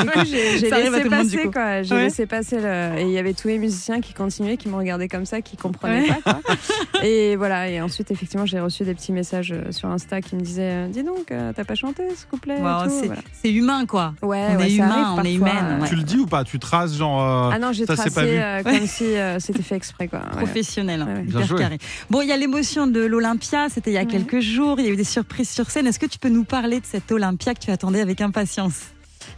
du 0.04 0.10
coup 0.10 0.20
j'ai 0.26 0.60
laissé 0.70 0.90
monde, 1.04 1.10
passer 1.10 1.50
quoi, 1.52 1.81
j'ai 1.81 1.96
Ouais. 1.96 2.04
laissé 2.04 2.26
passer 2.26 2.60
le 2.60 3.00
et 3.00 3.04
il 3.04 3.12
y 3.12 3.18
avait 3.18 3.34
tous 3.34 3.48
les 3.48 3.58
musiciens 3.58 4.02
qui 4.02 4.14
continuaient, 4.14 4.58
qui 4.58 4.68
me 4.70 4.76
regardaient 4.76 5.08
comme 5.08 5.26
ça, 5.26 5.42
qui 5.42 5.58
comprenaient 5.58 6.08
pas 6.08 6.22
quoi. 6.34 6.40
Et 7.04 7.36
voilà 7.36 7.70
et 7.70 7.81
ensuite 7.81 8.10
effectivement 8.12 8.46
j'ai 8.46 8.60
reçu 8.60 8.84
des 8.84 8.94
petits 8.96 9.12
messages 9.12 9.54
sur 9.72 9.90
Insta 9.90 10.22
qui 10.22 10.36
me 10.36 10.42
disaient, 10.42 10.88
dis 10.88 11.04
donc, 11.04 11.28
t'as 11.28 11.64
pas 11.64 11.76
chanté 11.76 12.04
ce 12.16 12.26
couplet 12.26 12.56
Wow, 12.56 12.75
c'est 12.89 13.06
voilà. 13.07 13.22
humain, 13.44 13.86
quoi. 13.86 14.13
Ouais, 14.22 14.44
On 14.51 14.56
ouais, 14.57 14.68
est 14.72 14.77
ça 14.77 14.83
humain, 14.86 15.16
on 15.18 15.24
est 15.24 15.33
humaine, 15.33 15.80
ouais. 15.81 15.88
Tu 15.88 15.95
le 15.95 16.04
dis 16.04 16.18
ou 16.18 16.25
pas? 16.25 16.44
Tu 16.44 16.60
traces 16.60 16.95
genre. 16.95 17.22
euh, 17.22 17.50
Ah 17.54 17.60
non, 17.60 17.72
j'ai 17.72 17.86
tracé 17.86 18.10
pas 18.10 18.24
vu. 18.25 18.31
euh, 18.33 18.63
comme 18.63 18.88
si 18.88 19.04
euh, 19.18 19.39
c'était 19.39 19.62
fait 19.63 19.75
exprès 19.75 20.07
quoi. 20.07 20.19
Ouais. 20.19 20.38
Professionnel, 20.38 21.01
Ouais, 21.04 21.07
ouais. 21.13 21.22
Bien 21.22 21.39
hyper 21.42 21.48
joué. 21.48 21.60
carré. 21.60 21.77
Bon, 22.10 22.22
il 22.22 22.27
y 22.27 22.31
a 22.31 22.38
l'émotion 22.38 22.88
de 22.88 23.00
l'Olympia, 23.06 23.68
c'était 23.69 23.92
il 23.92 23.94
y 23.94 23.98
a 23.98 24.01
Ouais. 24.01 24.06
quelques 24.07 24.39
jours, 24.39 24.80
il 24.80 24.86
y 24.86 24.89
a 24.89 24.92
eu 24.92 24.95
des 24.95 25.04
surprises 25.04 25.50
sur 25.50 25.69
scène. 25.72 25.88
Est-ce 25.88 26.00
que 26.00 26.06
tu 26.06 26.19
peux 26.19 26.30
nous 26.30 26.44
parler 26.44 26.80
de 26.80 26.86
cette 26.86 27.12
Olympia 27.12 27.54
que 27.54 27.60
tu 27.60 27.72
attendais 27.72 28.01
avec 28.01 28.22
impatience? 28.22 28.81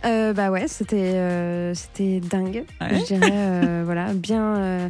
Euh, 0.05 0.33
bah 0.33 0.51
ouais, 0.51 0.67
c'était 0.67 1.13
euh, 1.15 1.73
c'était 1.73 2.19
dingue. 2.19 2.65
Ouais. 2.81 2.99
Je 2.99 3.05
dirais 3.05 3.31
euh, 3.33 3.81
voilà, 3.85 4.13
bien 4.13 4.57
euh, 4.57 4.89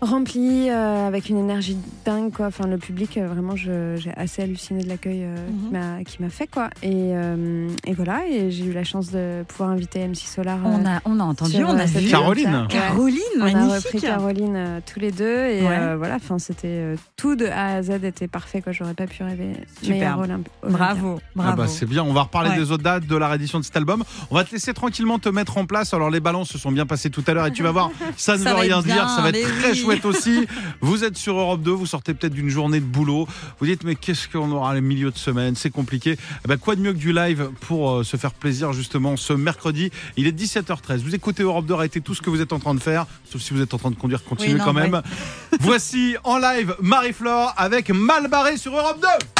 rempli 0.00 0.68
euh, 0.70 1.06
avec 1.08 1.28
une 1.28 1.38
énergie 1.38 1.76
dingue 2.04 2.32
quoi. 2.32 2.46
Enfin 2.46 2.66
le 2.66 2.78
public 2.78 3.16
euh, 3.18 3.26
vraiment 3.26 3.56
je- 3.56 3.96
j'ai 3.96 4.12
assez 4.16 4.42
halluciné 4.42 4.82
de 4.84 4.88
l'accueil 4.88 5.22
euh, 5.24 5.34
Mhm. 5.48 5.58
qui 5.66 5.72
m'a- 5.72 6.04
qui 6.04 6.22
m'a 6.22 6.30
fait 6.30 6.46
quoi. 6.46 6.70
Et, 6.82 6.92
euh, 6.94 7.68
et 7.86 7.94
voilà, 7.94 8.26
et 8.28 8.50
j'ai 8.50 8.64
eu 8.66 8.72
la 8.72 8.84
chance 8.84 9.10
de 9.10 9.42
pouvoir 9.48 9.70
inviter 9.70 10.00
MC 10.06 10.26
Solar. 10.26 10.58
euh, 10.64 10.68
on, 10.70 10.86
a, 10.86 11.00
on 11.04 11.18
a 11.20 11.24
entendu, 11.24 11.52
sur, 11.52 11.68
on 11.68 11.78
a 11.78 11.84
vu. 11.84 12.08
Caroline. 12.08 12.54
Ouais. 12.62 12.66
Caroline, 12.68 13.18
On 13.40 13.54
a 13.70 13.74
repris 13.76 14.00
Caroline 14.00 14.54
euh, 14.56 14.80
tous 14.86 15.00
les 15.00 15.10
deux 15.10 15.24
et 15.46 15.62
Ouais. 15.62 15.76
euh, 15.78 15.96
voilà, 15.96 16.16
enfin 16.16 16.38
c'était 16.38 16.68
euh, 16.68 16.96
tout 17.16 17.34
de 17.34 17.46
A 17.46 17.74
à 17.76 17.82
Z 17.82 17.90
était 18.04 18.28
parfait 18.28 18.62
quoi. 18.62 18.72
J'aurais 18.72 18.94
pas 18.94 19.06
pu 19.06 19.22
rêver 19.24 19.52
Olympia. 19.84 20.16
Bravo, 20.62 21.18
bravo. 21.34 21.52
Ah 21.52 21.56
bah 21.56 21.66
c'est 21.66 21.86
bien, 21.86 22.04
on 22.04 22.12
va 22.12 22.22
reparler 22.22 22.50
Ouais. 22.50 22.56
des 22.58 22.70
autres 22.72 22.82
dates 22.84 23.06
de 23.06 23.16
la 23.16 23.28
réédition 23.28 23.58
de 23.58 23.64
cet 23.64 23.76
album. 23.76 24.04
On 24.30 24.34
va 24.36 24.44
te 24.44 24.52
laisser 24.52 24.72
tranquillement 24.74 25.18
te 25.18 25.28
mettre 25.28 25.58
en 25.58 25.66
place. 25.66 25.92
Alors 25.92 26.10
les 26.10 26.20
balances 26.20 26.48
se 26.50 26.58
sont 26.58 26.70
bien 26.72 26.86
passées 26.86 27.10
tout 27.10 27.24
à 27.26 27.32
l'heure 27.34 27.46
et 27.46 27.52
tu 27.52 27.62
vas 27.62 27.72
voir, 27.72 27.90
ça 28.16 28.36
ne 28.36 28.42
Ça 28.44 28.50
veut 28.54 28.60
rien 28.60 28.80
dire, 28.82 29.08
ça 29.10 29.22
va 29.22 29.30
être 29.30 29.58
très 29.58 29.72
oui. 29.72 29.87
Aussi. 30.04 30.46
Vous 30.80 31.04
êtes 31.04 31.16
sur 31.16 31.38
Europe 31.38 31.62
2, 31.62 31.70
vous 31.70 31.86
sortez 31.86 32.14
peut-être 32.14 32.32
d'une 32.32 32.48
journée 32.48 32.80
de 32.80 32.84
boulot. 32.84 33.26
Vous 33.58 33.66
dites 33.66 33.84
mais 33.84 33.94
qu'est-ce 33.94 34.28
qu'on 34.28 34.50
aura 34.52 34.74
le 34.74 34.80
milieu 34.80 35.10
de 35.10 35.18
semaine, 35.18 35.54
c'est 35.54 35.70
compliqué. 35.70 36.16
Eh 36.44 36.48
ben, 36.48 36.56
quoi 36.56 36.76
de 36.76 36.80
mieux 36.80 36.92
que 36.92 36.98
du 36.98 37.12
live 37.12 37.50
pour 37.60 37.90
euh, 37.90 38.04
se 38.04 38.16
faire 38.16 38.32
plaisir 38.32 38.72
justement 38.72 39.16
ce 39.16 39.32
mercredi? 39.32 39.90
Il 40.16 40.26
est 40.26 40.38
17h13. 40.38 40.98
Vous 40.98 41.14
écoutez 41.14 41.42
Europe 41.42 41.66
2, 41.66 41.74
arrêtez 41.74 42.00
tout 42.00 42.14
ce 42.14 42.22
que 42.22 42.30
vous 42.30 42.40
êtes 42.40 42.52
en 42.52 42.58
train 42.58 42.74
de 42.74 42.80
faire, 42.80 43.06
sauf 43.30 43.40
si 43.40 43.54
vous 43.54 43.62
êtes 43.62 43.74
en 43.74 43.78
train 43.78 43.90
de 43.90 43.96
conduire, 43.96 44.22
continuez 44.24 44.54
Oui, 44.54 44.58
non, 44.58 44.64
quand 44.64 44.72
même. 44.72 45.02
Voici 45.60 46.16
en 46.24 46.38
live 46.38 46.74
Marie-Flore 46.80 47.54
avec 47.56 47.90
Mal 47.90 48.28
barré 48.28 48.56
sur 48.56 48.76
Europe 48.76 49.00
2. 49.00 49.37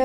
Il 0.00 0.04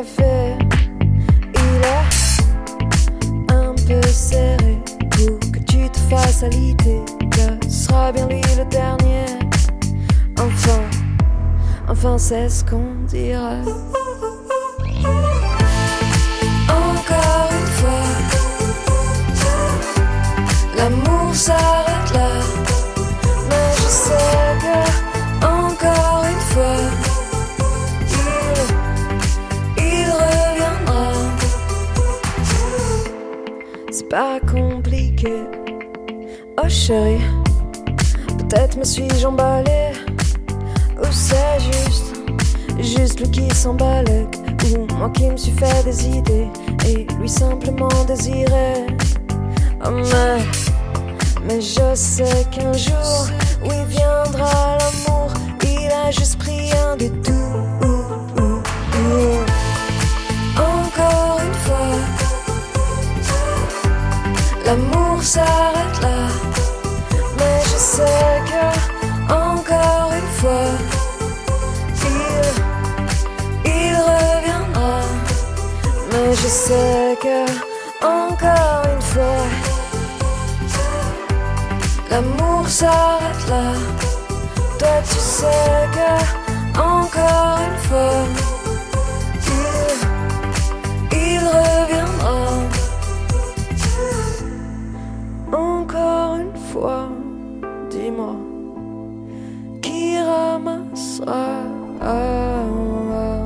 est 1.84 3.54
un 3.54 3.76
peu 3.76 4.02
serré 4.08 4.80
pour 5.12 5.40
que 5.52 5.60
tu 5.60 5.88
te 5.88 6.00
fasses 6.10 6.42
à 6.42 6.50
l'idée 6.50 7.02
que 7.30 7.64
ce 7.68 7.86
sera 7.86 8.12
bien 8.12 8.28
lui 8.28 8.42
le 8.58 8.66
dernier. 8.72 9.26
Enfin, 10.40 10.82
enfin 11.88 12.18
c'est 12.18 12.50
ce 12.50 12.66
qu'on 12.66 12.96
dirait. 13.08 13.62
Encore 16.70 17.50
une 17.52 17.68
fois, 17.78 18.04
l'amour 20.76 21.36
s'arrête 21.36 21.93
pas 34.14 34.40
compliqué. 34.42 35.34
Oh 36.62 36.70
chérie, 36.70 37.18
peut-être 38.38 38.78
me 38.78 38.84
suis-je 38.84 39.26
emballé. 39.26 39.94
Ou 41.02 41.08
c'est 41.10 41.60
juste, 41.60 42.14
juste 42.80 43.20
lui 43.22 43.32
qui 43.32 43.56
s'emballe. 43.56 44.28
Ou 44.66 44.86
moi 45.00 45.10
qui 45.10 45.26
me 45.32 45.36
suis 45.36 45.54
fait 45.54 45.84
des 45.84 46.10
idées. 46.10 46.48
Et 46.86 47.08
lui 47.20 47.28
simplement 47.28 47.90
désiré. 48.08 48.86
Oh 49.84 49.90
mais. 49.90 50.44
Mais 51.48 51.60
je 51.60 51.96
sais 51.96 52.46
qu'un 52.52 52.74
jour, 52.74 53.28
oui, 53.66 53.78
viendra 53.88 54.78
l'amour. 54.78 55.34
Il 55.64 55.92
a 55.92 56.12
juste 56.12 56.38
pris 56.38 56.72
un 56.72 56.98
détour. 56.98 57.33
S'arrête 65.24 66.02
là. 66.02 66.28
Mais 67.38 67.62
je 67.64 67.78
sais 67.78 68.42
que, 68.52 69.34
encore 69.34 70.12
une 70.20 70.32
fois, 70.40 70.70
il, 72.06 73.72
il 73.72 73.96
reviendra. 73.96 75.02
Mais 76.12 76.34
je 76.34 76.48
sais 76.48 77.18
que, 77.22 77.46
encore 78.06 78.84
une 78.94 79.02
fois, 79.02 79.44
L'amour 82.14 82.68
s'arrête 82.68 83.50
là. 83.50 83.74
Toi, 84.78 85.02
tu 85.10 85.18
sais 85.18 85.90
que, 85.96 86.80
encore 86.80 87.58
une 87.68 87.80
fois, 87.88 88.53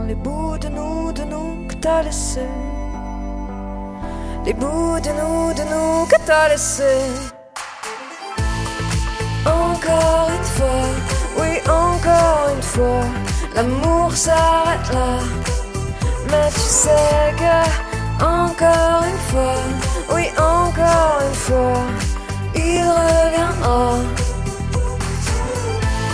les 0.07 0.15
bouts 0.15 0.57
de 0.57 0.69
nous, 0.69 1.11
de 1.11 1.23
nous 1.23 1.67
que 1.67 1.75
t'as 1.75 2.03
laissés. 2.03 2.41
Les 4.45 4.53
bouts 4.53 4.99
de 4.99 5.11
nous, 5.19 5.53
de 5.53 5.63
nous 5.63 6.05
que 6.05 6.15
t'as 6.25 6.49
laissés. 6.49 7.11
Encore 9.45 10.29
une 10.37 10.49
fois, 10.55 10.85
oui, 11.39 11.59
encore 11.67 12.49
une 12.55 12.63
fois, 12.63 13.03
l'amour 13.55 14.11
s'arrête 14.15 14.93
là. 14.93 15.19
Mais 16.29 16.49
tu 16.53 16.59
sais 16.59 17.33
que, 17.41 18.23
encore 18.23 19.03
une 19.11 19.23
fois, 19.29 19.59
oui, 20.13 20.25
encore 20.37 21.19
une 21.27 21.39
fois, 21.45 21.83
il 22.55 22.81
reviendra. 22.81 23.97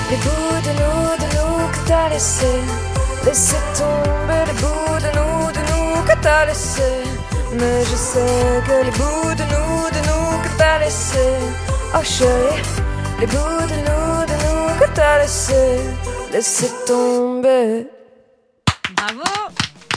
Les 0.10 0.17
bouts 0.17 0.42
laissé, 2.10 2.53
tomber 3.77 4.43
les 4.48 4.57
bouts 4.62 5.00
de 5.05 5.10
nous, 5.17 5.51
de 5.51 5.62
nous 5.72 6.03
que 6.07 6.15
t'as 6.22 6.45
laissé. 6.45 6.91
Mais 7.53 7.83
je 7.86 7.95
sais 7.95 8.62
que 8.67 8.86
les 8.86 8.91
bouts 8.91 9.36
de 9.36 9.45
nous, 9.53 9.89
de 9.95 10.01
nous 10.07 10.41
que 10.43 10.50
t'as 10.57 10.79
laissé, 10.79 11.27
oh 11.95 12.03
chérie. 12.03 12.62
Les 13.19 13.27
bouts 13.27 13.67
de 13.72 13.77
nous, 13.88 14.25
de 14.31 14.36
nous 14.43 14.79
que 14.79 14.88
t'as 14.93 15.19
laissé, 15.19 15.79
laissez 16.31 16.72
tomber. 16.88 17.88
Bravo 18.95 19.42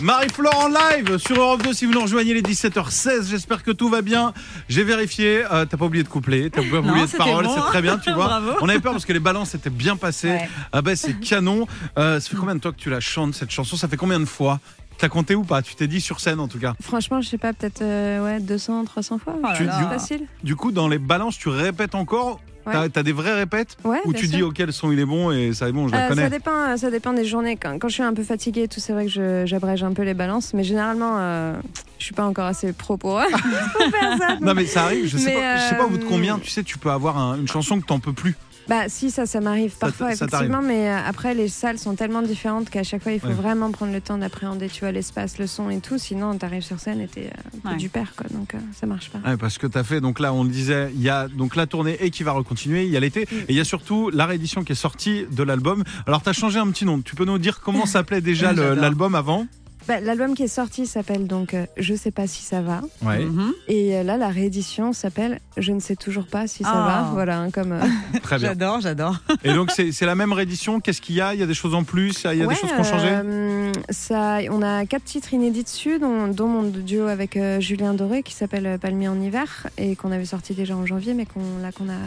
Marie-Flore 0.03 0.55
en 0.59 0.69
live 0.69 1.17
sur 1.17 1.41
Europe 1.41 1.63
2 1.63 1.73
si 1.73 1.87
vous 1.87 1.93
nous 1.93 2.03
rejoignez 2.03 2.35
les 2.35 2.43
17h16. 2.43 3.29
J'espère 3.31 3.63
que 3.63 3.71
tout 3.71 3.89
va 3.89 4.03
bien. 4.03 4.35
J'ai 4.69 4.85
vérifié. 4.85 5.43
euh, 5.51 5.65
t'as 5.65 5.77
pas 5.79 5.87
oublié 5.87 6.05
de 6.05 6.09
couplet, 6.09 6.51
t'as 6.51 6.61
pas 6.63 6.81
Non, 6.83 6.91
oublié 6.91 7.07
de 7.07 7.17
parole, 7.17 7.45
bon. 7.47 7.55
c'est 7.55 7.61
très 7.63 7.81
bien, 7.83 7.97
tu 7.99 8.11
vois. 8.15 8.27
Bravo. 8.27 8.51
On 8.61 8.69
avait 8.69 8.79
peur 8.81 8.93
parce 8.93 9.07
que 9.07 9.15
les 9.15 9.21
balances 9.21 9.55
étaient 9.55 9.71
bien 9.71 9.97
passées. 9.97 10.29
Ouais. 10.33 10.49
Ah 10.73 10.83
ben 10.83 10.95
c'est 10.97 11.15
canon. 11.19 11.67
Euh, 11.99 12.21
ça 12.21 12.29
fait 12.29 12.37
combien 12.37 12.55
de 12.55 12.61
temps 12.61 12.73
que 12.73 12.77
tu 12.77 12.91
la 12.91 13.01
chantes 13.01 13.35
cette 13.35 13.51
chanson? 13.51 13.77
Ça 13.77 13.89
fait 13.89 13.97
combien 13.97 14.21
de 14.21 14.27
fois? 14.27 14.61
T'as 14.99 15.09
compté 15.09 15.35
ou 15.35 15.45
pas? 15.45 15.63
Tu 15.63 15.75
t'es 15.75 15.87
dit 15.87 16.01
sur 16.03 16.21
scène 16.21 16.41
en 16.41 16.49
tout 16.49 16.59
cas. 16.59 16.75
Franchement, 16.83 17.21
je 17.23 17.29
sais 17.29 17.39
pas, 17.39 17.53
peut-être 17.55 17.81
euh, 17.83 18.23
ouais, 18.25 18.41
200, 18.41 18.85
300 18.85 19.19
fois. 19.19 19.35
Oh 19.39 19.43
là 19.43 19.55
Tu- 19.57 19.65
là. 19.65 19.79
du- 19.79 19.85
Facile. 19.85 20.27
Du 20.45 20.57
coup, 20.57 20.73
dans 20.73 20.89
les 20.89 20.99
balances, 20.99 21.39
tu 21.39 21.49
répètes 21.49 21.95
encore 21.95 22.41
Ouais. 22.67 22.89
T'as 22.91 23.01
as 23.01 23.03
des 23.03 23.13
vrais 23.13 23.35
répètes 23.35 23.77
Ouais, 23.85 24.01
Où 24.05 24.13
tu 24.13 24.27
sûr. 24.27 24.37
dis, 24.39 24.43
ok, 24.43 24.59
le 24.59 24.73
son 24.73 24.91
il 24.93 24.99
est 24.99 25.05
bon 25.07 25.31
et 25.31 25.53
ça 25.55 25.69
est 25.69 25.73
bon, 25.73 25.87
je 25.89 25.93
la 25.93 26.07
Euh, 26.07 26.09
connais. 26.09 26.23
ça 26.25 26.31
dépend, 26.31 26.77
ça 26.77 26.91
dépend 26.91 27.13
des 27.13 27.25
journées. 27.25 27.57
Quand, 27.57 27.79
quand 27.79 27.89
je 27.89 27.95
suis 27.95 28.03
un 28.03 28.13
peu 28.15 28.25
fatiguée, 28.25 28.65
et 28.65 28.69
tout, 28.69 28.81
c'est 28.81 28.93
vrai 28.93 29.05
que 29.07 29.11
je- 29.13 29.45
j'abrège 29.47 29.85
un 29.85 29.93
peu 29.93 30.03
les 30.03 30.15
balances, 30.15 30.53
mais 30.53 30.65
généralement, 30.65 31.17
euh, 31.19 31.55
je 31.99 32.05
suis 32.05 32.15
pas 32.15 32.25
encore 32.27 32.47
assez 32.47 32.73
pro 32.73 32.97
pour, 32.97 33.21
pour 33.31 33.91
faire 33.91 34.19
ça. 34.19 34.37
Non 34.41 34.55
mais 34.55 34.67
ça 34.67 34.85
arrive, 34.85 35.07
je 35.07 35.17
sais, 35.17 35.27
Mais, 35.27 35.35
pas, 35.41 35.57
je 35.59 35.63
sais 35.69 35.77
pas 35.77 35.85
au 35.85 35.91
bout 35.91 35.99
de 35.99 36.05
euh, 36.05 36.09
combien, 36.09 36.39
tu 36.39 36.51
sais, 36.51 36.63
tu 36.65 36.79
peux 36.79 36.91
avoir 36.91 37.17
un- 37.19 37.37
une 37.39 37.49
chanson 37.49 37.81
que 37.81 37.87
t'en 37.87 38.01
peux 38.01 38.13
plus. 38.13 38.37
Bah 38.69 38.89
si, 38.89 39.11
ça, 39.11 39.27
ça 39.27 39.41
m'arrive 39.41 39.77
parfois 39.79 40.15
ça 40.15 40.27
effectivement, 40.27 40.61
mais 40.63 40.89
euh, 40.91 40.99
après 41.07 41.35
les 41.35 41.49
salles 41.49 41.79
sont 41.79 41.95
tellement 41.95 42.23
différentes 42.23 42.69
qu'à 42.71 42.83
chaque 42.83 43.03
fois 43.03 43.13
il 43.13 43.21
faut 43.21 43.29
Ouais. 43.29 43.33
vraiment 43.33 43.71
prendre 43.71 43.93
le 43.93 44.01
temps 44.01 44.19
d'appréhender, 44.19 44.69
tu 44.69 44.81
vois, 44.81 44.93
l'espace, 44.93 45.39
le 45.39 45.47
son 45.47 45.71
et 45.71 45.79
tout. 45.81 45.99
Sinon, 45.99 46.37
t'arrives 46.37 46.63
sur 46.65 46.79
scène 46.81 47.01
et 47.01 47.07
t'es 47.09 47.31
euh, 47.65 47.71
Ouais. 47.71 47.77
du 47.77 47.89
père, 47.89 48.13
quoi. 48.17 48.27
Donc 48.31 48.55
euh, 48.55 48.59
ça 48.79 48.87
marche 48.87 49.11
pas. 49.11 49.19
Ouais, 49.29 49.37
parce 49.37 49.59
que 49.59 49.67
tu 49.67 49.79
as 49.79 49.85
fait, 49.85 50.01
donc 50.01 50.19
là 50.21 50.33
on 50.33 50.43
le 50.45 50.51
disait, 50.51 50.91
il 50.95 51.01
y 51.03 51.09
a 51.09 51.29
donc 51.29 51.55
la 51.57 51.67
tournée 51.67 51.97
et 52.01 52.11
qui 52.11 52.23
va 52.23 52.33
recontinuer, 52.33 52.85
il 52.85 52.91
y 52.91 52.97
a 52.97 53.01
l'été, 53.01 53.23
Mm. 53.31 53.35
et 53.41 53.45
il 53.51 53.57
y 53.57 53.61
a 53.61 53.65
surtout 53.65 54.11
la 54.11 54.27
réédition 54.27 54.65
qui 54.65 54.73
est 54.73 54.77
sortie 54.77 55.25
de 55.31 55.43
l'album. 55.43 55.85
Alors 56.07 56.23
tu 56.23 56.29
as 56.29 56.33
changé 56.33 56.59
un 56.59 56.69
petit 56.71 56.85
nom, 56.85 57.01
tu 57.01 57.15
peux 57.15 57.25
nous 57.25 57.39
dire 57.39 57.61
comment 57.61 57.87
s'appelait 57.87 58.21
déjà 58.21 58.49
J'adore. 58.55 58.75
l'album 58.77 59.15
avant? 59.15 59.47
Bah, 59.89 60.01
L'album 60.01 60.35
qui 60.35 60.43
est 60.43 60.49
sorti 60.49 60.87
s'appelle 60.87 61.27
donc 61.27 61.55
euh, 61.55 61.67
Je 61.77 61.95
sais 61.95 62.11
pas 62.11 62.27
si 62.27 62.43
ça 62.43 62.61
va. 62.61 62.81
Ouais, 63.03 63.25
Mhm. 63.25 63.53
Et 63.69 63.97
euh, 63.97 64.03
là, 64.03 64.17
la 64.17 64.29
réédition 64.29 64.93
s'appelle 64.93 65.41
Je 65.57 65.73
ne 65.73 65.81
sais 65.81 65.95
toujours 65.97 66.27
pas 66.27 66.47
si 66.47 66.65
ça 66.65 66.71
Ah. 66.73 67.03
va. 67.05 67.11
Voilà, 67.13 67.39
hein, 67.41 67.51
comme. 67.51 67.73
euh, 67.73 67.81
très 68.23 68.39
bien. 68.39 68.49
J'adore, 68.49 68.81
j'adore. 68.81 69.17
Et 69.45 69.53
donc 69.55 69.71
c'est 69.71 69.93
c'est 69.93 70.07
la 70.07 70.15
même 70.15 70.33
réédition, 70.33 70.81
qu'est-ce 70.81 71.01
qu'il 71.01 71.15
y 71.15 71.21
a? 71.21 71.35
Il 71.35 71.41
y 71.41 71.43
a 71.43 71.47
des 71.47 71.55
choses 71.55 71.75
en 71.75 71.85
plus, 71.85 72.25
il 72.31 72.39
y 72.39 72.43
a 72.43 72.47
Ouais, 72.47 72.55
des 72.55 72.61
choses 72.61 72.73
qui 72.73 72.81
ont 72.81 72.85
changé? 72.85 73.09
euh, 73.09 73.73
ça, 73.91 74.39
on 74.51 74.61
a 74.63 74.85
quatre 74.87 75.05
titres 75.05 75.33
inédits 75.33 75.63
dessus, 75.65 75.99
dont, 75.99 76.29
dont 76.29 76.49
mon 76.49 76.63
duo 76.65 77.07
avec 77.07 77.37
euh, 77.37 77.61
Julien 77.61 77.95
Doré 77.95 78.23
qui 78.23 78.35
s'appelle 78.35 78.67
euh, 78.67 78.79
Palmier 78.79 79.09
en 79.09 79.21
hiver 79.21 79.69
et 79.79 79.95
qu'on 79.97 80.11
avait 80.13 80.25
sorti 80.27 80.55
déjà 80.55 80.77
en 80.77 80.85
janvier, 80.87 81.15
mais 81.15 81.27
qu'on 81.27 81.59
là 81.63 81.71
qu'on 81.73 81.89
a 81.89 81.99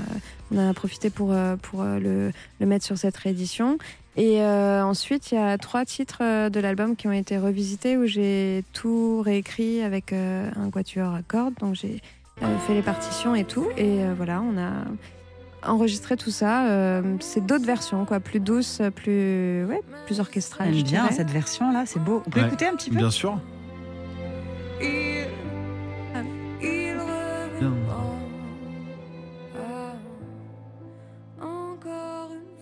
on 0.52 0.70
a 0.70 0.74
profité 0.74 1.10
pour 1.10 1.32
euh, 1.32 1.56
pour 1.62 1.82
euh, 1.84 2.00
le, 2.00 2.32
le 2.60 2.66
mettre 2.66 2.86
sur 2.86 2.98
cette 2.98 3.16
réédition. 3.18 3.78
Et 4.18 4.42
euh, 4.42 4.84
ensuite, 4.84 5.32
il 5.32 5.36
y 5.36 5.38
a 5.38 5.58
trois 5.58 5.86
titres 5.86 6.20
euh, 6.22 6.50
de 6.50 6.60
l'album 6.60 6.96
qui 6.96 7.08
ont 7.08 7.12
été 7.14 7.38
revisités 7.38 7.96
où 7.98 8.06
j'ai 8.06 8.64
tout 8.74 9.22
réécrit 9.22 9.82
avec 9.82 10.12
euh, 10.14 10.50
un 10.56 10.70
quatuor 10.70 11.14
à 11.14 11.22
cordes, 11.22 11.54
donc 11.60 11.76
j'ai 11.76 12.02
euh, 12.44 12.58
fait 12.68 12.74
les 12.74 12.82
partitions 12.82 13.34
et 13.36 13.46
tout. 13.46 13.68
Et 13.78 14.04
euh, 14.04 14.14
voilà, 14.18 14.42
on 14.42 14.58
a 14.58 14.72
enregistré 15.70 16.18
tout 16.18 16.32
ça. 16.32 16.68
euh, 16.68 17.02
c'est 17.22 17.46
d'autres 17.46 17.66
versions, 17.66 18.06
quoi, 18.06 18.20
plus 18.20 18.40
douces, 18.42 18.82
plus 18.96 19.64
ouais, 19.66 19.82
plus 20.06 20.20
orchestrales. 20.20 20.74
J'aime 20.74 20.84
bien 20.84 21.02
dirais. 21.04 21.14
cette 21.16 21.32
version 21.32 21.72
là, 21.72 21.84
c'est 21.86 22.00
beau. 22.00 22.22
On 22.26 22.30
peut 22.30 22.42
Ouais. 22.42 22.48
écouter 22.48 22.68
un 22.68 22.76
petit 22.76 22.90
peu? 22.90 22.98
Bien 22.98 23.12
sûr. 23.12 23.40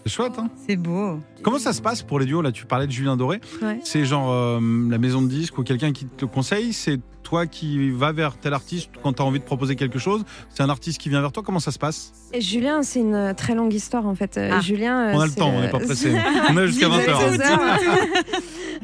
C'est 0.07 0.13
chouette, 0.13 0.39
hein 0.39 0.49
C'est 0.67 0.77
beau. 0.77 1.19
Comment 1.43 1.59
ça 1.59 1.73
se 1.73 1.81
passe 1.81 2.01
pour 2.01 2.19
les 2.19 2.25
duos 2.25 2.41
Là, 2.41 2.51
tu 2.53 2.65
parlais 2.65 2.87
de 2.87 2.91
Julien 2.91 3.17
Doré. 3.17 3.41
Ouais. 3.61 3.79
C'est 3.83 4.05
genre 4.05 4.31
euh, 4.31 4.59
la 4.89 4.97
maison 4.97 5.21
de 5.21 5.27
disques 5.27 5.57
ou 5.57 5.63
quelqu'un 5.63 5.91
qui 5.91 6.05
te 6.05 6.21
le 6.21 6.27
conseille? 6.27 6.71
C'est 6.71 6.99
toi 7.23 7.45
qui 7.45 7.89
vas 7.91 8.13
vers 8.13 8.37
tel 8.37 8.53
artiste 8.53 8.89
quand 9.03 9.11
tu 9.11 9.21
as 9.21 9.25
envie 9.25 9.39
de 9.39 9.43
proposer 9.43 9.75
quelque 9.75 9.99
chose? 9.99 10.23
C'est 10.49 10.63
un 10.63 10.69
artiste 10.69 10.99
qui 11.01 11.09
vient 11.09 11.19
vers 11.19 11.33
toi? 11.33 11.43
Comment 11.45 11.59
ça 11.59 11.71
se 11.73 11.77
passe? 11.79 12.13
Et 12.31 12.39
Julien, 12.39 12.83
c'est 12.83 13.01
une 13.01 13.33
très 13.35 13.53
longue 13.53 13.73
histoire 13.73 14.07
en 14.07 14.15
fait. 14.15 14.37
Euh, 14.37 14.49
Ah. 14.53 14.61
Julien, 14.61 15.09
euh, 15.09 15.13
On 15.15 15.19
a 15.19 15.25
le 15.25 15.31
temps, 15.33 15.49
on 15.53 15.57
euh, 15.57 15.61
n'est 15.63 15.69
pas 15.69 15.79
pressé. 15.85 16.15
On 16.49 16.55
a 16.55 16.65
jusqu'à 16.67 16.87
Vous 16.87 16.93
avez 16.95 17.05
20h. 17.37 17.59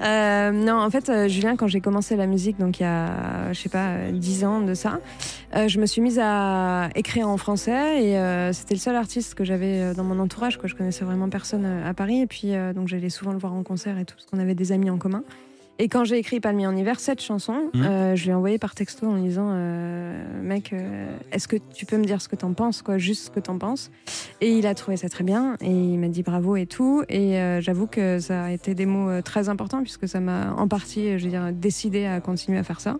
Euh, 0.03 0.51
non, 0.51 0.79
en 0.81 0.89
fait, 0.89 1.09
euh, 1.09 1.27
Julien, 1.27 1.55
quand 1.55 1.67
j'ai 1.67 1.79
commencé 1.79 2.15
la 2.15 2.27
musique, 2.27 2.59
donc 2.59 2.79
il 2.79 2.83
y 2.83 2.85
a, 2.85 3.53
je 3.53 3.59
sais 3.59 3.69
pas, 3.69 4.11
10 4.11 4.43
ans 4.43 4.61
de 4.61 4.73
ça, 4.73 4.99
euh, 5.55 5.67
je 5.67 5.79
me 5.79 5.85
suis 5.85 6.01
mise 6.01 6.19
à 6.21 6.89
écrire 6.95 7.29
en 7.29 7.37
français 7.37 8.03
et 8.03 8.17
euh, 8.17 8.51
c'était 8.53 8.73
le 8.73 8.79
seul 8.79 8.95
artiste 8.95 9.35
que 9.35 9.43
j'avais 9.43 9.79
euh, 9.79 9.93
dans 9.93 10.03
mon 10.03 10.19
entourage. 10.19 10.57
Quoi. 10.57 10.67
Je 10.67 10.75
connaissais 10.75 11.05
vraiment 11.05 11.29
personne 11.29 11.65
à 11.65 11.93
Paris 11.93 12.21
et 12.21 12.27
puis 12.27 12.53
donc 12.75 12.87
j'allais 12.87 13.09
souvent 13.09 13.31
le 13.31 13.37
voir 13.37 13.53
en 13.53 13.63
concert 13.63 13.97
et 13.97 14.05
tout, 14.05 14.15
parce 14.15 14.25
qu'on 14.25 14.39
avait 14.39 14.55
des 14.55 14.71
amis 14.71 14.89
en 14.89 14.97
commun. 14.97 15.23
Et 15.79 15.89
quand 15.89 16.03
j'ai 16.05 16.17
écrit 16.19 16.39
Palmier 16.39 16.67
en 16.67 16.75
hiver, 16.75 16.99
cette 16.99 17.19
chanson, 17.19 17.71
Mhm. 17.73 17.83
euh, 17.83 18.15
je 18.15 18.23
lui 18.25 18.29
ai 18.29 18.33
envoyé 18.35 18.59
par 18.59 18.75
texto 18.75 19.07
en 19.07 19.15
lui 19.15 19.23
disant 19.23 19.49
euh, 19.51 20.23
Mec, 20.43 20.71
euh, 20.71 21.07
est-ce 21.31 21.47
que 21.47 21.55
tu 21.73 21.87
peux 21.87 21.97
me 21.97 22.03
dire 22.05 22.21
ce 22.21 22.27
que 22.29 22.35
t'en 22.35 22.53
penses, 22.53 22.83
quoi, 22.83 22.99
juste 22.99 23.25
ce 23.25 23.31
que 23.31 23.39
t'en 23.39 23.57
penses? 23.57 23.89
Et 24.39 24.55
il 24.55 24.67
a 24.67 24.75
trouvé 24.75 24.97
ça 24.97 25.09
très 25.09 25.23
bien 25.23 25.55
et 25.61 25.71
il 25.71 25.97
m'a 25.97 26.09
dit 26.09 26.21
bravo 26.21 26.55
et 26.57 26.67
tout. 26.67 27.03
Et 27.09 27.37
j'avoue 27.61 27.87
que 27.87 28.19
ça 28.19 28.43
a 28.45 28.51
été 28.51 28.75
des 28.75 28.85
mots 28.85 29.21
très 29.23 29.49
importants 29.49 29.81
puisque 29.81 30.07
ça 30.07 30.19
m'a 30.19 30.53
en 30.53 30.67
partie, 30.67 31.17
je 31.17 31.23
veux 31.23 31.29
dire, 31.31 31.49
décidé 31.51 32.05
à 32.05 32.19
continuer 32.21 32.59
à 32.59 32.63
faire 32.63 32.79
ça. 32.79 32.97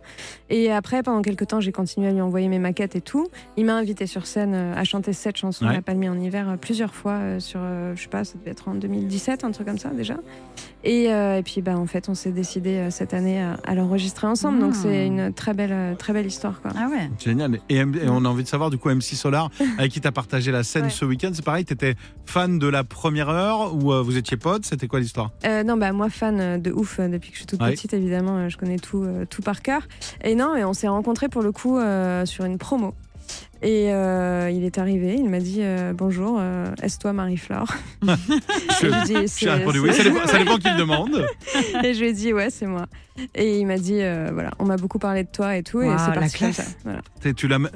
Et 0.50 0.72
après, 0.72 1.04
pendant 1.04 1.22
quelques 1.22 1.48
temps, 1.48 1.60
j'ai 1.60 1.72
continué 1.72 2.08
à 2.08 2.12
lui 2.12 2.22
envoyer 2.22 2.48
mes 2.48 2.60
maquettes 2.60 2.96
et 2.96 3.02
tout. 3.02 3.28
Il 3.58 3.66
m'a 3.66 3.76
invité 3.76 4.08
sur 4.08 4.26
scène 4.26 4.56
à 4.56 4.84
chanter 4.84 5.14
cette 5.14 5.38
chanson, 5.38 5.68
Ouais. 5.68 5.74
La 5.74 5.82
Palmier 5.82 6.10
en 6.10 6.20
hiver, 6.20 6.58
plusieurs 6.60 6.96
fois 6.96 7.40
sur, 7.40 7.60
je 7.96 8.02
sais 8.02 8.08
pas, 8.10 8.24
ça 8.24 8.38
devait 8.40 8.52
être 8.52 8.68
en 8.70 8.74
2017, 8.76 9.44
un 9.44 9.52
truc 9.52 9.68
comme 9.68 9.78
ça 9.78 9.90
déjà. 9.90 10.16
Et, 10.86 11.06
et 11.06 11.42
puis, 11.46 11.62
bah, 11.62 11.78
en 11.78 11.86
fait, 11.86 12.10
on 12.10 12.16
s'est 12.16 12.32
décidé 12.32 12.63
euh, 12.70 12.90
cette 12.90 13.14
année 13.14 13.42
à, 13.42 13.58
à 13.66 13.76
l'enregistrer 13.76 14.28
ensemble. 14.28 14.60
Donc, 14.60 14.76
c'est 14.76 15.06
une 15.08 15.34
très 15.34 15.54
belle, 15.54 15.72
euh, 15.72 15.96
très 15.96 16.14
belle 16.14 16.26
histoire. 16.26 16.62
Quoi. 16.62 16.72
Ah 16.76 16.88
ouais. 16.90 17.10
Génial. 17.24 17.60
Et, 17.70 17.84
on 17.84 18.26
a 18.26 18.30
envie 18.30 18.44
de 18.44 18.48
savoir, 18.48 18.70
du 18.70 18.78
coup, 18.78 18.90
MC 18.90 19.16
Solar, 19.16 19.50
avec 19.78 19.92
qui 19.92 20.02
tu 20.02 20.08
as 20.08 20.12
partagé 20.12 20.52
la 20.52 20.64
scène 20.64 20.84
Ouais. 20.86 20.90
ce 20.90 21.06
week-end, 21.06 21.30
c'est 21.34 21.46
pareil, 21.46 21.66
tu 21.66 21.74
étais 21.74 21.96
fan 22.26 22.60
de 22.60 22.68
la 22.68 22.84
première 22.84 23.30
heure 23.30 23.76
ou 23.76 23.94
euh, 23.94 24.02
vous 24.02 24.18
étiez 24.18 24.38
potes? 24.38 24.66
C'était 24.66 24.88
quoi 24.88 25.00
l'histoire? 25.00 25.32
Euh, 25.46 25.64
non, 25.64 25.78
bah 25.78 25.92
moi 25.94 26.10
fan 26.10 26.40
euh, 26.40 26.58
de 26.58 26.72
ouf 26.72 27.00
euh, 27.00 27.08
depuis 27.08 27.30
que 27.30 27.36
je 27.36 27.40
suis 27.42 27.48
toute 27.48 27.62
Ouais. 27.62 27.72
petite, 27.72 27.94
évidemment, 27.94 28.38
euh, 28.38 28.50
je 28.50 28.58
connais 28.58 28.78
tout, 28.78 29.04
euh, 29.04 29.26
tout 29.30 29.42
par 29.42 29.62
cœur. 29.62 29.82
Et 30.24 30.36
non, 30.36 30.56
et 30.56 30.64
on 30.64 30.74
s'est 30.74 30.88
rencontrés 30.88 31.30
pour 31.30 31.42
le 31.42 31.52
coup 31.52 31.78
euh, 31.78 32.26
sur 32.26 32.46
une 32.46 32.58
promo. 32.58 32.94
Et 33.64 33.94
euh, 33.94 34.52
il 34.54 34.66
est 34.66 34.78
arrivé, 34.78 35.16
il 35.18 35.30
m'a 35.30 35.40
dit 35.40 35.60
euh, 35.62 35.94
bonjour, 35.96 36.38
euh, 36.40 36.66
est-ce 36.82 37.00
toi 37.00 37.14
Marie-Flore 37.14 37.68
Je- 38.02 38.88
lui 38.88 38.94
ai 38.94 39.04
dit, 39.06 39.14
J'ai 39.14 39.28
C'est- 39.28 39.80
oui, 39.80 39.94
ça 39.94 40.04
dépend, 40.04 40.28
ça 40.28 40.38
dépend 40.38 40.58
qui 40.58 40.70
le 40.70 40.78
demande. 40.78 41.26
Et 41.84 41.94
je 41.94 42.00
lui 42.02 42.10
ai 42.10 42.14
dit 42.14 42.34
ouais, 42.34 42.50
c'est 42.50 42.66
moi. 42.68 42.88
Et 43.36 43.60
il 43.60 43.68
m'a 43.68 43.78
dit 43.78 44.00
euh, 44.02 44.32
voilà, 44.34 44.50
on 44.58 44.66
m'a 44.66 44.76
beaucoup 44.76 44.98
parlé 44.98 45.24
de 45.24 45.30
toi 45.32 45.56
et 45.56 45.62
tout, 45.64 45.82
et 45.82 45.86
c'est 45.86 46.08
la 46.08 46.14
parti 46.14 46.40
comme 46.40 46.52
classe. 46.52 46.56
ça. 46.56 46.64
Voilà. 46.84 47.34
Tu 47.36 47.48
l'as 47.48 47.60
même 47.60 47.70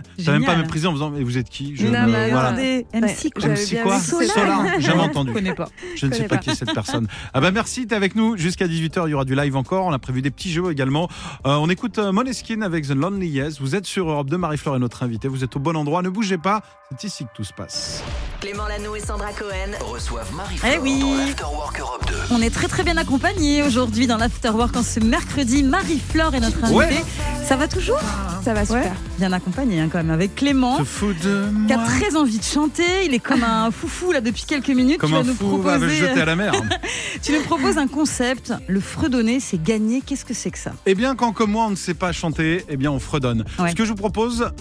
pas 0.45 0.55
méprisé 0.57 0.87
en 0.87 0.91
faisant 0.93 1.11
Mais 1.11 1.21
vous 1.23 1.37
êtes 1.37 1.47
qui? 1.47 1.75
Je 1.75 1.85
Non, 1.87 2.01
me- 2.07 2.11
mais 2.11 2.31
voilà. 2.31 2.51
MC 2.53 3.29
quoi 3.33 3.47
MC 3.49 3.81
quoi? 3.83 3.99
Solar 3.99 4.79
Jamais 4.79 5.03
entendu. 5.03 5.29
Je 5.29 5.35
connais 5.35 5.53
pas. 5.53 5.69
Je 5.95 6.07
ne 6.07 6.13
sais 6.13 6.23
pas 6.23 6.35
pas. 6.35 6.37
qui 6.41 6.49
est 6.49 6.55
cette 6.55 6.73
personne. 6.73 7.07
Ah 7.33 7.39
bah 7.39 7.51
merci, 7.51 7.85
t'es 7.87 7.95
avec 7.95 8.15
nous 8.15 8.35
jusqu'à 8.35 8.67
18h. 8.67 9.03
Il 9.07 9.11
y 9.11 9.13
aura 9.13 9.25
du 9.25 9.35
live 9.35 9.55
encore. 9.55 9.85
On 9.85 9.93
a 9.93 9.99
prévu 9.99 10.21
des 10.23 10.31
petits 10.31 10.51
jeux 10.51 10.69
également. 10.71 11.07
Euh, 11.45 11.55
on 11.55 11.69
écoute 11.69 11.97
euh, 11.99 12.11
Måneskin 12.11 12.61
avec 12.61 12.87
The 12.87 12.95
Lonely 12.95 13.27
Yes. 13.29 13.61
Vous 13.61 13.75
êtes 13.75 13.85
sur 13.85 14.09
Europe 14.09 14.29
2, 14.31 14.37
Marie-Flore 14.37 14.75
est 14.75 14.79
notre 14.79 15.03
invitée. 15.03 15.27
Vous 15.27 15.43
êtes 15.43 15.55
au 15.55 15.59
bon 15.59 15.76
endroit. 15.77 16.01
Ne 16.01 16.09
bougez 16.09 16.37
pas. 16.37 16.61
C'est 16.91 17.07
ici 17.07 17.25
que 17.25 17.29
tout 17.35 17.43
se 17.43 17.53
passe. 17.53 18.01
Clément 18.39 18.67
Lano 18.67 18.95
et 18.95 18.99
Sandra 19.01 19.31
Cohen. 19.33 19.71
Reçoivent 19.81 20.33
Marie-Flore 20.33 20.71
Eh 20.75 20.79
oui. 20.79 20.99
dans 21.01 21.15
l'Afterwork 21.17 21.79
Europe 21.79 22.05
2. 22.07 22.13
On 22.31 22.41
est 22.41 22.49
très 22.49 22.67
très 22.67 22.83
bien 22.83 22.95
accompagnés 22.97 23.61
aujourd'hui 23.63 24.07
dans 24.07 24.17
l'Afterwork 24.17 24.75
en 24.77 24.83
ce 24.83 24.99
mercredi. 25.01 25.63
Marie-Flore 25.63 26.35
est 26.35 26.39
notre 26.39 26.63
invitée. 26.63 26.75
Ouais. 26.77 27.03
Ça 27.45 27.55
va 27.57 27.67
toujours? 27.67 27.99
Ça 28.43 28.53
va 28.53 28.65
super. 28.65 28.93
Bien 29.17 29.33
accompagné 29.33 29.79
hein, 29.81 29.89
quand 29.91 29.97
même 29.97 30.11
avec 30.11 30.35
Clément. 30.35 30.77
Qui 30.77 31.73
a 31.73 31.77
très 31.79 32.15
envie 32.15 32.37
de 32.39 32.43
chanter, 32.43 33.05
il 33.05 33.13
est 33.13 33.19
comme 33.19 33.43
un 33.43 33.71
foufou 33.71 34.11
là 34.13 34.21
depuis 34.21 34.43
quelques 34.45 34.69
minutes. 34.69 34.99
Comme 34.99 35.09
tu 35.09 35.15
vas 35.15 35.21
un 35.21 35.23
nous 35.23 35.33
fou 35.33 35.57
va 35.61 35.79
jeter 35.79 36.21
à 36.21 36.25
la 36.25 36.35
mer. 36.35 36.53
tu 37.21 37.33
nous 37.33 37.41
proposes 37.41 37.77
un 37.77 37.87
concept. 37.87 38.53
Le 38.67 38.79
fredonner, 38.79 39.39
c'est 39.41 39.61
gagner. 39.61 40.01
Qu'est-ce 40.01 40.23
que 40.25 40.33
c'est 40.33 40.51
que 40.51 40.59
ça? 40.59 40.71
Eh 40.85 40.95
bien, 40.95 41.15
quand 41.15 41.33
comme 41.33 41.51
moi 41.51 41.65
on 41.65 41.71
ne 41.71 41.75
sait 41.75 41.93
pas 41.95 42.11
chanter, 42.13 42.63
eh 42.69 42.77
bien 42.77 42.91
on 42.91 42.99
fredonne. 42.99 43.43
Ouais. 43.59 43.71
Ce 43.71 43.75
que 43.75 43.83
je 43.83 43.89
vous 43.89 43.95
propose, 43.95 44.51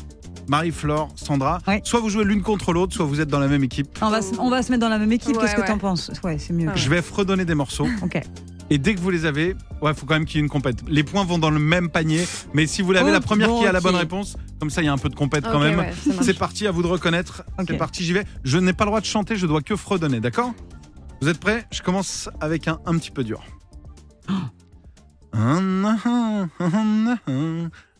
Marie-Flore, 0.48 1.08
Sandra, 1.16 1.58
Ouais. 1.66 1.80
soit 1.84 2.00
vous 2.00 2.08
jouez 2.10 2.24
l'une 2.24 2.42
contre 2.42 2.72
l'autre, 2.72 2.94
soit 2.94 3.04
vous 3.04 3.20
êtes 3.20 3.28
dans 3.28 3.38
la 3.40 3.48
même 3.48 3.64
équipe. 3.64 3.88
on 4.02 4.10
va, 4.10 4.22
se- 4.22 4.38
on 4.38 4.50
va 4.50 4.62
se 4.62 4.70
mettre 4.70 4.80
dans 4.82 4.88
la 4.88 4.98
même 4.98 5.12
équipe. 5.12 5.36
Ouais, 5.36 5.42
Qu'est-ce 5.42 5.56
que 5.56 5.60
ouais. 5.62 5.66
t'en 5.66 5.78
penses? 5.78 6.10
Ouais, 6.24 6.38
c'est 6.38 6.52
mieux. 6.52 6.68
Ah 6.70 6.76
Je 6.76 6.88
vais 6.88 7.02
fredonner 7.02 7.44
des 7.44 7.54
morceaux. 7.54 7.86
Ok. 8.02 8.20
Et 8.68 8.78
dès 8.78 8.94
que 8.96 9.00
vous 9.00 9.10
les 9.10 9.26
avez, 9.26 9.54
ouais, 9.80 9.94
faut 9.94 10.06
quand 10.06 10.14
même 10.14 10.24
qu'il 10.24 10.36
y 10.36 10.40
ait 10.40 10.42
une 10.44 10.48
compète. 10.50 10.78
Les 10.88 11.04
points 11.04 11.24
vont 11.24 11.38
dans 11.38 11.50
le 11.50 11.60
même 11.60 11.88
panier, 11.88 12.26
mais 12.52 12.66
si 12.66 12.82
vous 12.82 12.90
l'avez 12.90 13.10
Oh, 13.10 13.12
la 13.12 13.20
première 13.20 13.46
bon, 13.48 13.60
qui 13.60 13.66
a 13.66 13.70
la 13.70 13.80
bonne 13.80 13.94
réponse, 13.94 14.36
comme 14.58 14.70
ça 14.70 14.82
il 14.82 14.86
y 14.86 14.88
a 14.88 14.92
un 14.92 14.98
peu 14.98 15.08
de 15.08 15.14
compète 15.14 15.44
quand 15.44 15.60
même. 15.60 15.78
ouais. 15.78 15.92
C'est 16.22 16.36
parti, 16.36 16.66
à 16.66 16.72
vous 16.72 16.82
de 16.82 16.88
reconnaître. 16.88 17.44
Ok. 17.60 17.66
C'est 17.68 17.76
parti, 17.76 18.02
j'y 18.04 18.12
vais. 18.12 18.24
Je 18.42 18.58
n'ai 18.58 18.72
pas 18.72 18.84
le 18.84 18.88
droit 18.90 19.00
de 19.00 19.06
chanter, 19.06 19.36
je 19.36 19.46
dois 19.46 19.62
que 19.62 19.76
fredonner, 19.76 20.18
d'accord? 20.18 20.52
Vous 21.22 21.28
êtes 21.28 21.38
prêts? 21.38 21.64
Je 21.72 21.80
commence 21.82 22.28
avec 22.40 22.66
un 22.66 22.78
un 22.86 22.98
petit 22.98 23.10
peu 23.12 23.22
dur. 23.22 23.40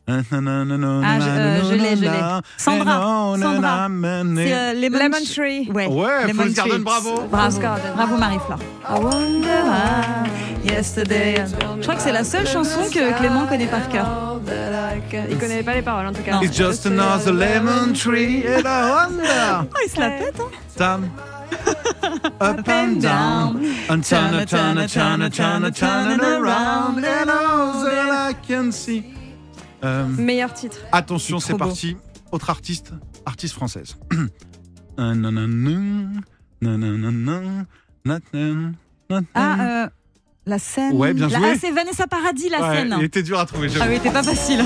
Ah, 0.09 0.21
je- 0.23 1.29
euh, 1.29 1.61
je 1.69 1.75
l'ai, 1.75 1.97
je 1.97 2.03
l'ai. 2.03 2.11
Sandra, 2.57 3.35
Sandra. 3.41 3.89
C'est 4.37 4.55
euh, 4.55 4.73
Lemon, 4.75 5.17
Tree. 5.35 5.69
Ouais, 5.75 5.87
Ouais, 5.89 6.27
Lemon 6.29 6.47
Garden, 6.55 6.83
bravo. 6.85 7.23
Bravo, 7.29 7.61
bravo 7.97 8.17
Marie-Flore. 8.17 8.59
I 8.89 8.99
wonder 9.01 9.65
Yesterday. 10.65 11.45
Je 11.79 11.83
crois 11.83 11.97
que 11.97 12.03
c'est 12.03 12.13
la 12.13 12.23
seule 12.25 12.47
chanson 12.47 12.81
que 12.93 13.19
Clément 13.19 13.47
connaît 13.47 13.67
par 13.67 13.89
cœur. 13.89 14.07
Il 15.29 15.39
connaissait 15.39 15.63
pas 15.65 15.75
les 15.75 15.83
paroles 15.83 16.07
en 16.07 16.13
tout 16.13 16.23
cas. 16.23 16.33
Non. 16.33 16.43
It's 16.43 16.57
just 16.57 16.87
another 16.87 17.33
lemon 17.33 17.93
tree 17.93 18.45
and 18.47 18.61
I 18.65 18.91
wonder. 18.91 19.23
Oh, 19.75 19.79
il 19.85 19.91
se 19.91 19.99
la 20.01 20.11
pète, 20.11 20.41
hein 20.41 20.51
Down, 20.79 21.11
up 22.41 22.69
and 22.69 23.01
down, 23.01 23.61
and 23.89 24.01
turn 24.03 24.45
turn 24.47 24.87
turn 24.87 25.31
turn 25.31 25.65
it, 25.65 25.75
turn 25.75 26.11
it 26.13 26.23
around, 26.23 26.99
and 27.05 27.31
all 27.31 27.83
that 27.85 28.31
I 28.31 28.35
can 28.47 28.71
see. 28.71 29.05
Euh, 29.85 30.07
Meilleur 30.07 30.53
titre. 30.55 30.79
attention, 30.93 31.39
C'est 31.41 31.53
beau. 31.53 31.59
parti. 31.59 31.97
Autre 32.33 32.51
artiste, 32.51 32.93
artiste 33.25 33.55
française. 33.55 33.97
Ah, 39.35 39.83
euh, 39.85 39.89
la 40.47 40.59
scène. 40.59 40.93
Ouais, 40.95 41.13
bien 41.15 41.29
La- 41.29 41.39
joué. 41.39 41.49
Ah, 41.53 41.57
c'est 41.61 41.71
Vanessa 41.71 42.07
Paradis, 42.07 42.49
la 42.49 42.61
Ouais, 42.69 42.77
scène. 42.77 42.95
Il 42.99 43.05
était 43.05 43.23
dur 43.23 43.39
à 43.39 43.47
trouver. 43.47 43.69
Ah 43.81 43.87
oui, 43.89 44.01
t'es 44.03 44.11
pas 44.11 44.23
facile. 44.23 44.65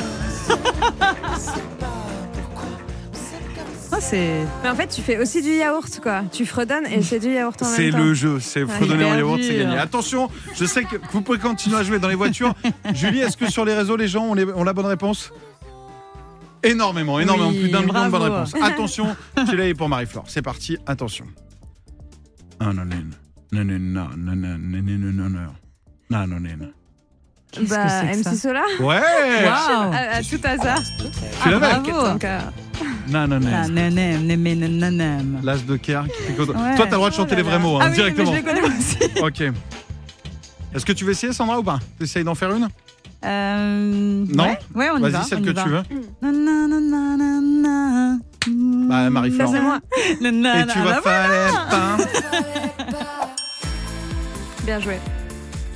Mais 4.12 4.68
en 4.68 4.74
fait, 4.74 4.88
tu 4.88 5.02
fais 5.02 5.18
aussi 5.18 5.42
du 5.42 5.50
yaourt, 5.50 6.00
quoi. 6.02 6.22
Tu 6.32 6.46
fredonnes 6.46 6.86
et 6.86 7.02
c'est 7.02 7.18
du 7.18 7.32
yaourt 7.32 7.60
en 7.62 7.66
même. 7.66 7.74
C'est 7.74 7.90
le 7.90 8.14
jeu, 8.14 8.40
c'est 8.40 8.66
fredonner 8.66 9.04
en 9.04 9.16
yaourt, 9.16 9.40
c'est 9.42 9.58
gagné. 9.58 9.78
Attention, 9.78 10.30
je 10.54 10.64
sais 10.64 10.84
que 10.84 10.96
vous 11.12 11.20
pouvez 11.22 11.38
continuer 11.38 11.76
à 11.76 11.82
jouer 11.82 11.98
dans 11.98 12.08
les 12.08 12.14
voitures. 12.14 12.54
Julie, 12.94 13.20
est-ce 13.20 13.36
que 13.36 13.50
sur 13.50 13.64
les 13.64 13.74
réseaux, 13.74 13.96
les 13.96 14.08
gens 14.08 14.24
ont, 14.24 14.64
la 14.64 14.72
bonne 14.72 14.86
réponse 14.86 15.32
Énormément, 16.62 17.18
énormément, 17.18 17.48
oui, 17.48 17.60
plus 17.60 17.70
d'un 17.70 17.80
million 17.80 18.04
de 18.04 18.10
bonnes 18.10 18.22
réponses. 18.22 18.54
Attention, 18.62 19.16
tu 19.48 19.56
l'as 19.56 19.74
pour 19.74 19.88
Marie-Flore. 19.88 20.24
C'est 20.28 20.42
parti, 20.42 20.76
attention. 20.86 21.24
Non, 22.60 22.74
non, 22.74 22.84
non, 22.84 22.96
non, 23.52 23.64
non, 23.64 23.64
non, 23.64 24.08
non, 24.16 24.36
non, 24.36 24.36
non, 24.36 25.28
non, 26.10 26.26
non, 26.26 26.26
non, 26.26 26.56
non. 26.58 26.72
Qu'est-ce 27.52 27.64
que 27.64 27.68
c'est 27.68 28.22
Bah, 28.22 28.30
MC 28.30 28.36
Sola 28.36 28.62
Ouais 28.78 29.00
wow. 29.42 29.92
à, 29.92 30.16
à, 30.16 30.22
tout 30.22 30.40
hasard. 30.44 30.82
Tu 30.98 31.04
ah, 31.44 31.50
l'avais 31.50 31.80
bravo. 31.80 32.18
Donc, 33.06 33.14
euh, 33.14 33.26
Non, 33.26 33.40
non, 33.40 33.46
Ah, 33.52 33.68
non. 33.68 33.74
nanem, 33.74 34.26
nanem, 34.26 34.78
nanem. 34.78 35.40
L'as 35.42 35.64
de 35.64 35.76
cœur 35.76 36.04
qui 36.06 36.22
picote. 36.32 36.48
Ouais. 36.50 36.54
Toi, 36.76 36.84
t'as 36.84 36.84
le 36.86 36.90
droit 36.96 37.10
de 37.10 37.14
chanter 37.14 37.30
Oh 37.32 37.36
là 37.36 37.36
les 37.36 37.42
vrais 37.42 37.52
là. 37.52 37.58
mots, 37.58 37.76
hein, 37.76 37.80
Ah 37.82 37.84
oui, 37.86 37.90
mais 37.90 37.96
directement. 37.96 38.32
je 38.32 38.36
les 38.36 38.42
connais 38.42 38.62
aussi. 38.62 38.98
Ok. 39.22 39.40
Est-ce 40.74 40.84
que 40.86 40.92
tu 40.92 41.04
veux 41.04 41.10
essayer, 41.12 41.32
Sandra, 41.32 41.58
ou 41.58 41.62
pas? 41.62 41.78
T'essayes 41.98 42.22
d'en 42.24 42.34
faire 42.34 42.52
une? 42.54 42.68
Euh, 43.24 44.24
Non? 44.34 44.44
Ouais, 44.44 44.58
ouais, 44.74 44.88
on 44.94 44.98
y 44.98 45.02
Vas-y, 45.02 45.12
va. 45.12 45.22
celle 45.24 45.38
on 45.38 45.42
y 45.42 45.46
que 45.46 45.50
va. 45.50 45.62
tu 45.64 45.68
veux. 45.68 45.82
Nananana. 46.22 48.18
Bah, 48.88 49.10
Marie-Flore. 49.10 49.48
ça, 49.50 49.54
c'est 49.56 49.62
moi. 49.62 49.78
Et 50.20 50.66
tu 50.66 50.78
vas 50.78 51.00
faire 51.02 51.66
pas 51.68 51.96
Bien 54.64 54.80
joué. 54.80 54.98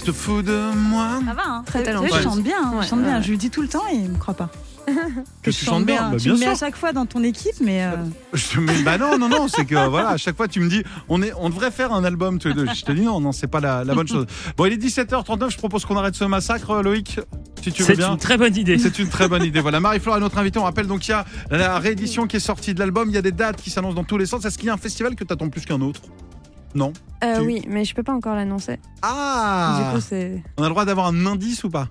te 0.04 0.12
fous 0.12 0.42
de 0.42 0.70
moi. 0.74 1.20
Ça 1.26 1.32
va, 1.34 1.42
hein. 1.46 1.62
Très 1.66 1.82
talentueuse. 1.82 2.16
Je 2.18 2.22
chante 2.22 2.42
bien, 2.42 2.56
hein, 2.62 2.72
Ouais, 2.76 2.84
je 2.84 2.88
chante 2.88 3.02
bien. 3.02 3.16
ouais. 3.16 3.22
Je 3.22 3.30
lui 3.30 3.38
dis 3.38 3.50
tout 3.50 3.62
le 3.62 3.68
temps 3.68 3.82
et 3.90 3.96
il 3.96 4.10
me 4.10 4.18
croit 4.18 4.34
pas. 4.34 4.48
Que 5.42 5.50
je 5.50 5.58
tu 5.58 5.64
chantes 5.64 5.84
bien, 5.86 6.10
bah, 6.10 6.16
tu 6.18 6.24
bien 6.24 6.34
me 6.34 6.38
mets 6.40 6.46
à 6.46 6.54
chaque 6.54 6.76
fois 6.76 6.92
dans 6.92 7.06
ton 7.06 7.22
équipe, 7.22 7.54
mais 7.60 7.84
euh, 7.84 7.96
Je 8.32 8.60
mets- 8.60 8.82
bah 8.82 8.98
non, 8.98 9.18
non, 9.18 9.28
non, 9.28 9.48
c'est 9.48 9.64
que 9.64 9.88
voilà, 9.88 10.10
à 10.10 10.16
chaque 10.16 10.36
fois 10.36 10.48
tu 10.48 10.60
me 10.60 10.68
dis, 10.68 10.82
on, 11.08 11.22
est, 11.22 11.32
on 11.38 11.48
devrait 11.50 11.70
faire 11.70 11.92
un 11.92 12.04
album 12.04 12.38
tous 12.38 12.48
les 12.48 12.54
deux. 12.54 12.66
Je 12.74 12.84
te 12.84 12.92
dis 12.92 13.02
non, 13.02 13.20
non, 13.20 13.32
c'est 13.32 13.46
pas 13.46 13.60
la, 13.60 13.84
la 13.84 13.94
bonne 13.94 14.08
chose. 14.08 14.26
Bon, 14.56 14.66
il 14.66 14.72
est 14.72 14.76
17h39, 14.82 15.50
je 15.50 15.58
propose 15.58 15.84
qu'on 15.84 15.96
arrête 15.96 16.14
ce 16.14 16.24
massacre, 16.24 16.82
Loïc, 16.82 17.20
si 17.62 17.72
tu 17.72 17.82
veux 17.82 17.86
C'est 17.86 17.96
bien. 17.96 18.12
une 18.12 18.18
très 18.18 18.36
bonne 18.36 18.56
idée. 18.56 18.78
C'est 18.78 18.98
une 18.98 19.08
très 19.08 19.28
bonne 19.28 19.44
idée. 19.44 19.60
Voilà, 19.60 19.80
Marie-Flore 19.80 20.16
est 20.16 20.20
notre 20.20 20.38
invitée. 20.38 20.58
On 20.58 20.64
rappelle 20.64 20.86
donc 20.86 21.00
qu'il 21.00 21.10
y 21.10 21.14
a 21.14 21.24
la 21.50 21.78
réédition 21.78 22.26
qui 22.26 22.36
est 22.36 22.40
sortie 22.40 22.74
de 22.74 22.78
l'album. 22.80 23.08
Il 23.08 23.14
y 23.14 23.18
a 23.18 23.22
des 23.22 23.32
dates 23.32 23.60
qui 23.62 23.70
s'annoncent 23.70 23.94
dans 23.94 24.04
tous 24.04 24.18
les 24.18 24.26
sens. 24.26 24.44
Est-ce 24.44 24.58
qu'il 24.58 24.66
y 24.66 24.70
a 24.70 24.74
un 24.74 24.78
festival 24.78 25.14
que 25.14 25.24
tu 25.24 25.32
attends 25.32 25.48
plus 25.48 25.64
qu'un 25.64 25.80
autre? 25.80 26.00
Non? 26.74 26.92
Euh, 27.22 27.38
Tu- 27.40 27.46
Oui, 27.46 27.62
mais 27.68 27.84
je 27.84 27.94
peux 27.94 28.02
pas 28.02 28.12
encore 28.12 28.34
l'annoncer. 28.34 28.78
Ah 29.02 29.80
Du 29.90 29.94
coup, 29.96 30.04
c'est. 30.06 30.42
On 30.58 30.62
a 30.62 30.66
le 30.66 30.70
droit 30.70 30.84
d'avoir 30.84 31.06
un 31.06 31.26
indice 31.26 31.64
ou 31.64 31.70
pas? 31.70 31.88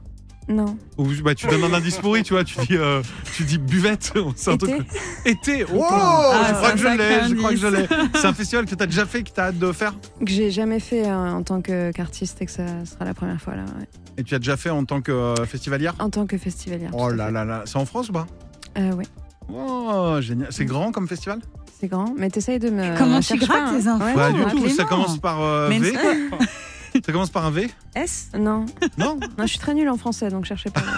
Non. 0.50 0.78
Ou 0.98 1.08
bah, 1.24 1.36
tu 1.36 1.48
donnes 1.48 1.64
un 1.64 1.74
indice 1.74 1.98
pourri, 1.98 2.24
tu 2.24 2.34
vois, 2.34 2.44
tu 2.44 2.58
dis, 2.68 2.76
euh, 2.78 3.02
tu 3.36 3.44
dis 3.44 3.58
buvette. 3.58 4.12
C'est 4.36 4.52
un 4.52 4.56
Été. 4.56 4.68
truc- 4.68 4.88
Été. 5.26 5.64
Wow, 5.66 5.84
Ah, 5.90 6.46
je 6.50 6.54
crois 6.56 6.72
que 6.72 6.78
je 6.78 6.88
l'ai, 6.88 7.30
je 7.30 7.36
crois 7.36 7.50
que 7.52 7.56
je 7.58 7.68
l'ai. 7.68 7.88
C'est 8.16 8.26
un 8.28 8.34
festival 8.34 8.66
que 8.66 8.76
tu 8.76 8.84
as 8.84 8.88
déjà 8.88 9.06
fait, 9.06 9.24
que 9.24 9.32
tu 9.32 9.40
as 9.40 9.46
hâte 9.46 9.58
de 9.60 9.72
faire 9.72 9.94
Que 10.20 10.32
j'ai 10.32 10.52
jamais 10.52 10.80
fait 10.80 11.08
euh, 11.08 11.32
en 11.32 11.44
tant 11.44 11.62
que- 11.62 11.92
qu'artiste 11.92 12.42
et 12.42 12.46
que 12.46 12.52
ça 12.52 12.66
sera 12.86 13.06
la 13.06 13.14
première 13.14 13.42
fois 13.42 13.56
là. 13.56 13.64
ouais. 13.80 13.88
et 14.18 14.24
tu 14.24 14.36
as 14.36 14.40
déjà 14.40 14.58
fait 14.58 14.70
en 14.70 14.84
tant 14.86 15.02
que 15.02 15.12
euh, 15.12 15.36
festivalière? 15.46 15.96
En 16.00 16.10
tant 16.10 16.26
que 16.26 16.38
festivalière. 16.38 16.92
Oh 16.94 17.10
là 17.10 17.32
là 17.32 17.46
là, 17.46 17.64
c'est 17.66 17.78
en 17.78 17.86
France 17.86 18.10
ou 18.10 18.14
pas? 18.14 18.28
Euh, 18.78 18.92
ouais. 18.94 19.06
Oh, 19.52 20.18
génial. 20.22 20.48
C'est 20.52 20.66
grand 20.66 20.92
comme 20.92 21.08
festival? 21.08 21.40
C'est 21.80 21.88
grand, 21.88 22.14
mais 22.18 22.30
t'essayes 22.30 22.60
de 22.60 22.70
me. 22.70 22.98
Comment 22.98 23.20
tu 23.20 23.38
grattes 23.38 23.78
tes 23.78 23.88
infos 23.88 24.06
Ouais, 24.18 24.34
du 24.34 24.46
tout, 24.52 24.70
ça 24.70 24.84
commence 24.86 25.18
par 25.20 25.42
euh, 25.42 25.68
V. 25.70 25.94
ça 27.06 27.12
commence 27.12 27.30
par 27.30 27.46
un 27.46 27.52
V 27.52 27.70
S 27.96 28.30
Non, 28.38 28.66
Non 28.98 29.20
non, 29.38 29.44
je 29.44 29.48
suis 29.48 29.60
très 29.60 29.74
nulle 29.74 29.90
en 29.90 29.98
français, 29.98 30.30
donc 30.30 30.46
cherchez 30.46 30.70
pas. 30.70 30.82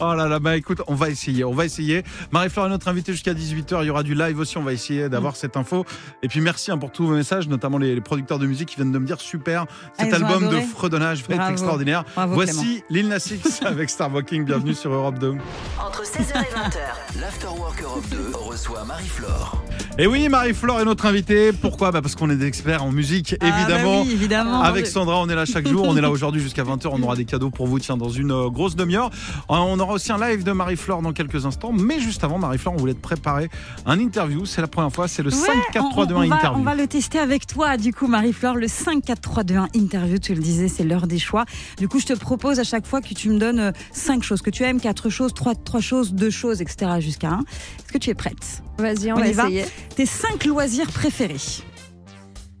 Oh 0.00 0.12
là 0.14 0.26
là, 0.26 0.38
bah 0.40 0.56
écoute, 0.56 0.82
on 0.88 0.94
va 0.94 1.08
essayer, 1.08 1.44
on 1.44 1.52
va 1.54 1.64
essayer. 1.64 2.02
Marie-Flore 2.32 2.66
est 2.66 2.70
notre 2.70 2.88
invitée 2.88 3.12
jusqu'à 3.12 3.32
18h, 3.32 3.82
il 3.82 3.86
y 3.86 3.90
aura 3.90 4.02
du 4.02 4.14
live 4.14 4.38
aussi, 4.38 4.58
on 4.58 4.62
va 4.62 4.72
essayer 4.72 5.08
d'avoir 5.08 5.36
cette 5.36 5.56
info. 5.56 5.84
Et 6.22 6.28
puis 6.28 6.40
merci 6.40 6.70
hein, 6.72 6.78
pour 6.78 6.90
tous 6.90 7.06
vos 7.06 7.14
messages, 7.14 7.48
notamment 7.48 7.78
les, 7.78 7.94
les 7.94 8.00
producteurs 8.00 8.38
de 8.38 8.46
musique 8.46 8.68
qui 8.70 8.76
viennent 8.76 8.90
de 8.92 8.98
me 8.98 9.06
dire 9.06 9.20
super, 9.20 9.66
cet 9.98 10.12
Ah, 10.12 10.16
ont 10.18 10.24
album 10.26 10.48
de 10.50 10.60
fredonnage 10.60 11.22
va 11.28 11.36
être 11.36 11.48
extraordinaire. 11.50 12.04
Bravo, 12.14 12.34
Voici 12.34 12.82
Lil 12.90 13.08
Nas 13.08 13.24
X 13.30 13.62
avec 13.66 13.88
Starbucking, 13.90 14.44
bienvenue 14.44 14.74
sur 14.74 14.92
Europe 14.92 15.18
2. 15.18 15.34
Entre 15.80 16.02
16h 16.02 16.40
et 16.40 16.54
20h. 16.54 17.20
L'Afterwork 17.20 17.82
Europe 17.82 18.04
2 18.10 18.32
reçoit 18.34 18.84
Marie-Flore. 18.84 19.62
Et 19.98 20.06
oui, 20.08 20.28
Marie-Flore 20.28 20.80
est 20.80 20.84
notre 20.84 21.06
invitée, 21.06 21.52
pourquoi? 21.52 21.92
Bah 21.92 22.02
Parce 22.02 22.16
qu'on 22.16 22.30
est 22.30 22.36
des 22.36 22.46
experts 22.46 22.82
en 22.82 22.90
musique, 22.90 23.36
Ah, 23.40 23.48
bah 23.50 23.56
évidemment. 23.58 24.02
oui, 24.02 24.12
évidemment. 24.24 24.62
Avec 24.62 24.86
Sandra, 24.86 25.20
on 25.20 25.28
est 25.28 25.34
là 25.34 25.44
chaque 25.44 25.66
jour. 25.68 25.84
On 25.86 25.96
est 25.96 26.00
là 26.00 26.10
aujourd'hui 26.10 26.40
jusqu'à 26.40 26.64
20h. 26.64 26.88
On 26.92 27.02
aura 27.02 27.16
des 27.16 27.24
cadeaux 27.24 27.50
pour 27.50 27.66
vous, 27.66 27.78
tiens, 27.78 27.96
dans 27.96 28.08
une 28.08 28.32
euh, 28.32 28.48
grosse 28.48 28.76
demi-heure. 28.76 29.10
Euh, 29.50 29.54
On 29.54 29.78
aura 29.78 29.94
aussi 29.94 30.12
un 30.12 30.18
live 30.18 30.44
de 30.44 30.52
Marie-Flore 30.52 31.02
dans 31.02 31.12
quelques 31.12 31.46
instants. 31.46 31.72
Mais 31.72 32.00
juste 32.00 32.24
avant, 32.24 32.38
Marie-Flore, 32.38 32.74
on 32.74 32.78
voulait 32.78 32.94
te 32.94 33.00
préparer 33.00 33.48
un 33.86 33.98
interview. 33.98 34.44
C'est 34.46 34.60
la 34.60 34.66
première 34.66 34.92
fois. 34.92 35.08
C'est 35.08 35.22
le 35.22 35.30
5, 35.30 35.52
4, 35.72 35.90
3, 35.90 36.06
2, 36.06 36.14
1 36.14 36.16
on, 36.16 36.28
va, 36.28 36.36
interview. 36.36 36.60
on 36.60 36.64
va 36.64 36.74
le 36.74 36.86
tester 36.86 37.18
avec 37.18 37.46
toi, 37.46 37.76
du 37.76 37.92
coup, 37.92 38.06
Marie-Flore, 38.06 38.56
le 38.56 38.68
5, 38.68 39.04
4, 39.04 39.20
3, 39.20 39.44
2, 39.44 39.56
1 39.56 39.68
interview. 39.74 40.18
Tu 40.18 40.34
le 40.34 40.40
disais, 40.40 40.68
c'est 40.68 40.84
l'heure 40.84 41.06
des 41.06 41.18
choix. 41.18 41.44
Du 41.78 41.88
coup, 41.88 41.98
je 42.00 42.06
te 42.06 42.14
propose 42.14 42.58
à 42.58 42.64
chaque 42.64 42.86
fois 42.86 43.00
que 43.00 43.14
tu 43.14 43.28
me 43.30 43.38
donnes 43.38 43.72
5 43.92 44.22
choses 44.22 44.42
que 44.42 44.50
tu 44.50 44.62
aimes, 44.64 44.80
4 44.80 45.10
choses, 45.10 45.34
3, 45.34 45.54
trois 45.54 45.80
choses, 45.80 46.12
2 46.14 46.30
choses, 46.30 46.60
etc. 46.62 46.92
jusqu'à 47.00 47.30
1. 47.30 47.38
Est-ce 47.40 47.92
que 47.92 47.98
tu 47.98 48.10
es 48.10 48.14
prête? 48.14 48.62
Vas-y, 48.78 49.12
on, 49.12 49.16
On 49.16 49.20
va 49.20 49.28
y 49.28 49.32
va? 49.32 49.44
essayer. 49.44 49.64
Tes 49.94 50.06
5 50.06 50.44
loisirs 50.46 50.90
préférés 50.90 51.34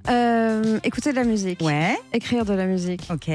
Euh, 0.08 0.78
écouter 0.84 1.10
de 1.10 1.16
la 1.16 1.24
musique. 1.24 1.60
Ouais, 1.62 1.96
Écrire 2.12 2.44
de 2.44 2.52
la 2.54 2.66
musique. 2.66 3.02
ok. 3.10 3.30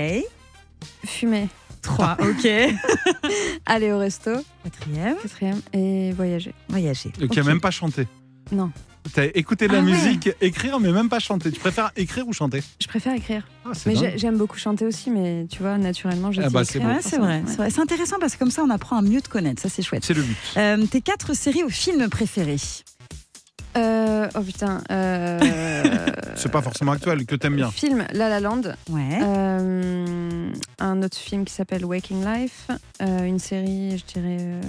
Fumer. 1.06 1.48
3, 1.82 2.18
ok. 2.20 2.48
Aller 3.66 3.92
au 3.92 3.98
resto. 4.00 4.32
Quatrième, 4.64 5.16
Quatrième. 5.22 5.62
Et 5.74 6.12
voyager. 6.12 6.54
voyager. 6.68 7.10
Donc, 7.20 7.34
il 7.34 7.40
a 7.40 7.44
même 7.44 7.62
pas 7.62 7.72
chanté. 7.72 8.08
Non. 8.52 8.72
T'as 9.14 9.28
écouté 9.34 9.68
de 9.68 9.74
la 9.74 9.80
Ah 9.80 9.82
ouais. 9.82 9.92
musique, 9.92 10.30
écrire, 10.42 10.80
mais 10.80 10.92
même 10.92 11.08
pas 11.10 11.20
chanter. 11.20 11.52
Tu 11.52 11.60
préfères 11.60 11.92
écrire 11.96 12.28
ou 12.28 12.34
chanter? 12.34 12.62
Je 12.82 12.88
préfère 12.88 13.14
écrire. 13.16 13.48
ah, 13.66 13.70
c'est 13.74 13.88
Mais 13.90 13.96
dingue. 13.96 14.12
j'ai- 14.12 14.18
j'aime 14.18 14.38
beaucoup 14.38 14.58
chanter 14.58 14.86
aussi, 14.86 15.10
mais 15.10 15.48
tu 15.50 15.60
vois, 15.64 15.78
naturellement, 15.78 16.32
j'ai 16.34 16.44
Ah 16.44 16.50
bah, 16.50 16.66
c'est 16.66 16.80
écrire. 16.80 16.90
bon. 16.90 16.96
Ouais, 16.96 17.02
c'est 17.02 17.18
vrai, 17.18 17.44
c'est 17.48 17.56
vrai. 17.56 17.70
C'est 17.72 17.80
intéressant 17.80 18.18
parce 18.20 18.34
que 18.34 18.40
comme 18.40 18.52
ça, 18.52 18.62
on 18.64 18.70
apprend 18.70 18.98
à 18.98 19.02
mieux 19.02 19.22
te 19.22 19.30
connaître. 19.30 19.62
Ça, 19.62 19.70
c'est 19.70 19.82
chouette. 19.82 20.04
C'est 20.04 20.14
le 20.14 20.22
but. 20.24 20.36
Euh, 20.58 20.86
tes 20.86 21.00
quatre 21.02 21.34
séries 21.34 21.64
ou 21.64 21.70
films 21.70 22.10
préférés? 22.10 22.58
Euh, 23.78 24.28
oh 24.36 24.42
putain. 24.42 24.82
Euh, 24.92 25.40
C'est 26.36 26.52
pas 26.52 26.62
forcément 26.62 26.94
actuel, 26.94 27.26
que 27.26 27.36
t'aimes 27.36 27.56
bien. 27.56 27.70
Film 27.72 28.06
La 28.14 28.30
La 28.30 28.40
Land. 28.40 28.62
Ouais. 28.90 29.20
Euh, 29.22 30.52
un 30.80 31.04
autre 31.04 31.18
film 31.18 31.46
qui 31.46 31.54
s'appelle 31.54 31.86
Waking 31.86 32.24
Life. 32.26 32.68
Euh, 33.02 33.24
une 33.24 33.40
série, 33.40 33.98
je 33.98 34.14
dirais, 34.14 34.38
euh, 34.40 34.62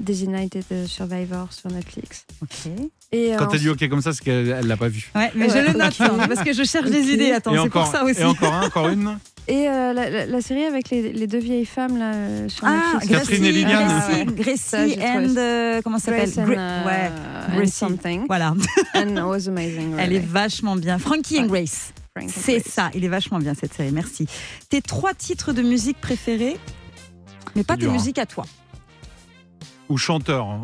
Designated 0.00 0.86
Survivor 0.86 1.52
sur 1.52 1.70
Netflix. 1.70 2.24
Ok. 2.42 2.70
Et 3.12 3.32
Quand 3.38 3.52
elle 3.52 3.60
dit 3.60 3.68
ok 3.68 3.88
comme 3.88 4.02
ça, 4.02 4.12
c'est 4.12 4.22
qu'elle 4.22 4.48
elle 4.48 4.66
l'a 4.66 4.76
pas 4.76 4.88
vu. 4.88 5.10
Ouais, 5.14 5.30
mais 5.34 5.48
je 5.48 5.54
Ouais, 5.54 5.72
le 5.72 5.78
note 5.78 6.00
hein, 6.00 6.28
parce 6.28 6.42
que 6.44 6.52
je 6.52 6.62
cherche 6.62 6.90
des 6.90 7.10
idées. 7.12 7.32
Attends, 7.32 7.52
c'est 7.62 7.70
pour 7.70 7.86
ça 7.86 8.04
aussi. 8.04 8.20
et 8.20 8.24
encore 8.24 8.52
un, 8.54 8.66
encore 8.66 8.88
une. 8.88 9.18
Et 9.50 9.66
euh, 9.68 9.94
la, 9.94 10.10
la- 10.10 10.26
la 10.26 10.40
série 10.42 10.64
avec 10.64 10.90
les, 10.90 11.10
les 11.12 11.26
deux 11.26 11.38
vieilles 11.38 11.64
femmes 11.64 11.96
là, 11.98 12.12
euh, 12.14 12.48
sur 12.50 12.66
Ah, 12.66 12.92
Netflix. 13.00 13.18
Catherine 13.18 13.44
et 13.46 13.52
Liliane. 13.52 13.88
Gracie, 13.88 14.04
Ah, 14.12 14.16
ouais. 14.18 14.24
Gracie 14.34 14.58
Ça, 14.58 14.78
and 15.18 15.36
euh, 15.38 15.80
comment 15.82 15.98
ça 15.98 16.04
s'appelle 16.12 16.30
Grace 16.30 16.38
and, 16.38 16.50
Gra- 16.52 16.58
euh, 16.58 16.86
Ouais, 16.86 17.56
Gracie. 17.56 17.72
something. 17.72 18.24
voilà. 18.28 18.54
And 18.94 19.08
it 19.16 19.22
was 19.24 19.48
amazing. 19.48 19.94
Elle 19.98 20.12
est 20.12 20.18
vachement 20.26 20.76
bien. 20.76 20.98
Frankie 20.98 21.38
and 21.38 21.44
Ouais. 21.48 21.60
Grace. 21.62 21.92
And 22.20 22.26
C'est 22.28 22.58
Grace. 22.60 22.72
ça. 22.72 22.90
Il 22.94 23.04
est 23.04 23.08
vachement 23.08 23.38
bien 23.38 23.54
cette 23.54 23.72
série. 23.72 23.90
Merci. 23.92 24.26
Tes 24.68 24.82
trois 24.82 25.14
titres 25.14 25.52
de 25.54 25.62
musique 25.62 25.98
préférés, 26.00 26.58
mais 27.56 27.64
pas 27.64 27.74
C'est 27.74 27.78
tes 27.78 27.84
dur, 27.84 27.90
hein. 27.90 27.94
musiques 27.94 28.18
à 28.18 28.26
toi. 28.26 28.44
Ou 29.88 29.96
chanteur. 29.96 30.46
hein. 30.46 30.60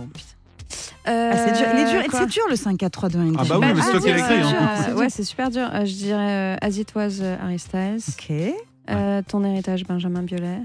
Euh, 1.09 1.31
Ah, 1.33 1.37
c'est 1.39 1.53
dur. 1.59 1.67
Il 1.75 1.81
est 1.81 1.91
dur. 1.91 2.03
C'est 2.35 2.51
le 2.51 2.57
5 2.57 2.77
4 2.79 2.93
3 2.93 3.09
2 3.09 3.19
1 3.19 3.33
Ah 3.39 3.45
bah 3.49 3.59
oui, 3.59 3.67
mais 3.75 3.81
c'est 3.83 3.91
toi 3.93 4.01
qui 4.01 4.09
l'as 4.11 4.19
écrit, 4.19 4.35
c'est 4.43 4.43
hein. 4.43 4.69
C'est 4.87 4.93
Ouais, 4.93 5.09
c'est 5.09 5.25
super 5.25 5.51
dur. 5.51 5.69
Euh, 5.73 5.85
je 5.87 5.93
dirais 5.95 6.55
euh, 6.55 6.57
As 6.61 6.77
It 6.77 6.93
Was 6.95 7.21
euh, 7.21 7.37
Harry 7.43 7.59
Styles. 7.59 8.01
Ok. 8.09 8.33
Euh, 8.91 9.23
Ton 9.27 9.45
héritage 9.45 9.85
Benjamin 9.85 10.23
Biolay. 10.23 10.61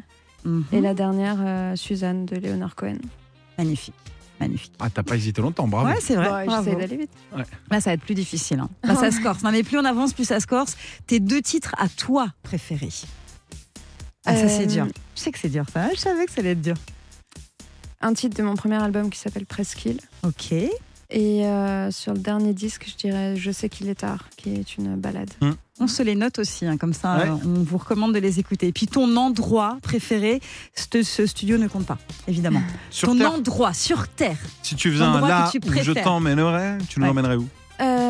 Mhm. 0.46 0.66
Et 0.72 0.82
la 0.82 0.94
dernière 0.94 1.38
euh, 1.40 1.76
Suzanne 1.76 2.26
de 2.26 2.36
Leonard 2.38 2.76
Cohen. 2.76 2.98
Magnifique. 3.58 3.94
Magnifique. 4.40 4.72
Ah, 4.80 4.90
t'as 4.90 5.04
pas 5.04 5.16
hésité 5.18 5.42
longtemps, 5.42 5.68
bravo. 5.68 5.88
Ouais, 5.90 6.00
c'est 6.00 6.16
vrai. 6.16 6.30
Bon, 6.30 6.46
Bravo. 6.46 6.64
J'essaie 6.64 6.78
d'aller 6.80 6.98
vite. 6.98 7.12
Là, 7.70 7.82
ça 7.82 7.90
va 7.90 7.94
être 7.96 8.02
plus 8.02 8.16
difficile. 8.16 8.60
hein. 8.62 8.70
Là, 8.84 8.96
ça 9.00 9.12
se 9.12 9.20
corse. 9.22 9.44
Non, 9.44 9.52
mais 9.52 9.64
plus 9.64 9.78
on 9.78 9.84
avance, 9.86 10.14
plus 10.14 10.24
ça 10.26 10.40
se 10.40 10.48
corse. 10.48 10.78
Tes 11.08 11.20
deux 11.20 11.42
titres 11.42 11.76
à 11.78 11.90
toi 11.90 12.28
préférés 12.42 12.88
Ah, 14.26 14.36
ça, 14.38 14.48
c'est 14.48 14.64
Euh, 14.64 14.66
dur. 14.68 14.88
Je 15.16 15.20
sais 15.22 15.32
que 15.32 15.40
c'est 15.40 15.50
dur, 15.50 15.66
ça. 15.74 15.90
Je 15.94 16.00
savais 16.00 16.26
que 16.26 16.32
ça 16.32 16.40
allait 16.40 16.52
être 16.52 16.62
dur. 16.62 16.76
Un 18.02 18.14
titre 18.14 18.38
de 18.38 18.44
mon 18.44 18.56
premier 18.56 18.82
album 18.82 19.10
qui 19.10 19.20
s'appelle 19.20 19.46
Presqu'île. 19.46 20.00
Ok. 20.26 20.54
Et 21.12 21.46
euh, 21.46 21.90
sur 21.92 22.14
le 22.14 22.20
dernier 22.20 22.54
disque, 22.54 22.86
je 22.88 22.96
dirais 22.96 23.36
Je 23.36 23.50
sais 23.52 23.68
qu'il 23.68 23.90
est 23.90 23.96
tard, 23.96 24.26
qui 24.38 24.54
est 24.54 24.78
une 24.78 24.96
balade. 24.96 25.32
On 25.80 25.88
se 25.88 26.04
les 26.04 26.14
note 26.16 26.40
aussi, 26.40 26.66
hein, 26.66 26.78
comme 26.78 26.94
ça, 26.94 27.18
Ouais. 27.18 27.30
euh, 27.30 27.36
on 27.46 27.64
vous 27.64 27.78
recommande 27.78 28.14
de 28.14 28.20
les 28.20 28.38
écouter. 28.40 28.68
Et 28.68 28.72
puis 28.74 28.86
ton 28.86 29.16
endroit 29.16 29.78
préféré, 29.82 30.42
ce, 30.76 31.02
ce 31.04 31.26
studio 31.26 31.58
ne 31.58 31.68
compte 31.68 31.86
pas, 31.86 31.98
évidemment. 32.28 32.62
Sur 32.92 33.08
ton 33.10 33.18
Terre, 33.18 33.32
endroit 33.34 33.74
sur 33.74 34.08
Terre. 34.10 34.38
si 34.62 34.76
tu 34.76 34.92
faisais 34.92 35.04
un 35.04 35.22
là 35.28 35.50
où 35.54 35.74
je 35.82 35.92
t'emmènerais, 35.94 36.78
tu 36.90 37.00
nous 37.00 37.06
Ouais. 37.06 37.12
emmènerais 37.12 37.38
où? 37.38 37.48
Euh, 37.82 38.09